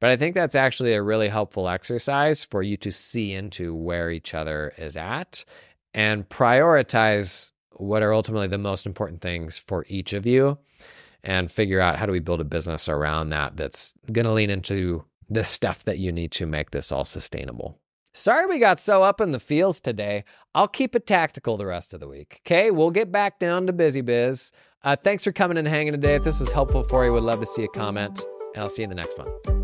but 0.00 0.10
I 0.10 0.16
think 0.16 0.34
that's 0.34 0.56
actually 0.56 0.94
a 0.94 1.02
really 1.02 1.28
helpful 1.28 1.68
exercise 1.68 2.44
for 2.44 2.62
you 2.62 2.76
to 2.78 2.90
see 2.90 3.32
into 3.32 3.74
where 3.74 4.10
each 4.10 4.34
other 4.34 4.72
is 4.76 4.96
at 4.96 5.44
and 5.92 6.28
prioritize 6.28 7.52
what 7.76 8.02
are 8.02 8.12
ultimately 8.12 8.48
the 8.48 8.58
most 8.58 8.84
important 8.84 9.20
things 9.20 9.56
for 9.56 9.86
each 9.88 10.12
of 10.12 10.26
you 10.26 10.58
and 11.22 11.50
figure 11.50 11.80
out 11.80 11.96
how 11.96 12.06
do 12.06 12.12
we 12.12 12.18
build 12.18 12.40
a 12.40 12.44
business 12.44 12.88
around 12.88 13.30
that 13.30 13.56
that's 13.56 13.94
going 14.12 14.26
to 14.26 14.32
lean 14.32 14.50
into 14.50 15.04
the 15.30 15.44
stuff 15.44 15.84
that 15.84 15.98
you 15.98 16.12
need 16.12 16.32
to 16.32 16.46
make 16.46 16.70
this 16.70 16.92
all 16.92 17.04
sustainable. 17.04 17.78
Sorry 18.16 18.46
we 18.46 18.60
got 18.60 18.78
so 18.78 19.02
up 19.02 19.20
in 19.20 19.32
the 19.32 19.40
fields 19.40 19.80
today. 19.80 20.22
I'll 20.54 20.68
keep 20.68 20.94
it 20.94 21.04
tactical 21.04 21.56
the 21.56 21.66
rest 21.66 21.92
of 21.92 21.98
the 21.98 22.06
week. 22.06 22.42
Okay, 22.46 22.70
we'll 22.70 22.92
get 22.92 23.10
back 23.10 23.40
down 23.40 23.66
to 23.66 23.72
busy 23.72 24.02
biz. 24.02 24.52
Uh, 24.84 24.94
thanks 24.94 25.24
for 25.24 25.32
coming 25.32 25.58
and 25.58 25.66
hanging 25.66 25.94
today. 25.94 26.14
If 26.14 26.22
this 26.22 26.38
was 26.38 26.52
helpful 26.52 26.84
for 26.84 27.04
you, 27.04 27.12
would 27.12 27.24
love 27.24 27.40
to 27.40 27.46
see 27.46 27.64
a 27.64 27.68
comment, 27.68 28.24
and 28.54 28.62
I'll 28.62 28.68
see 28.68 28.82
you 28.82 28.84
in 28.84 28.90
the 28.90 28.94
next 28.94 29.18
one. 29.18 29.63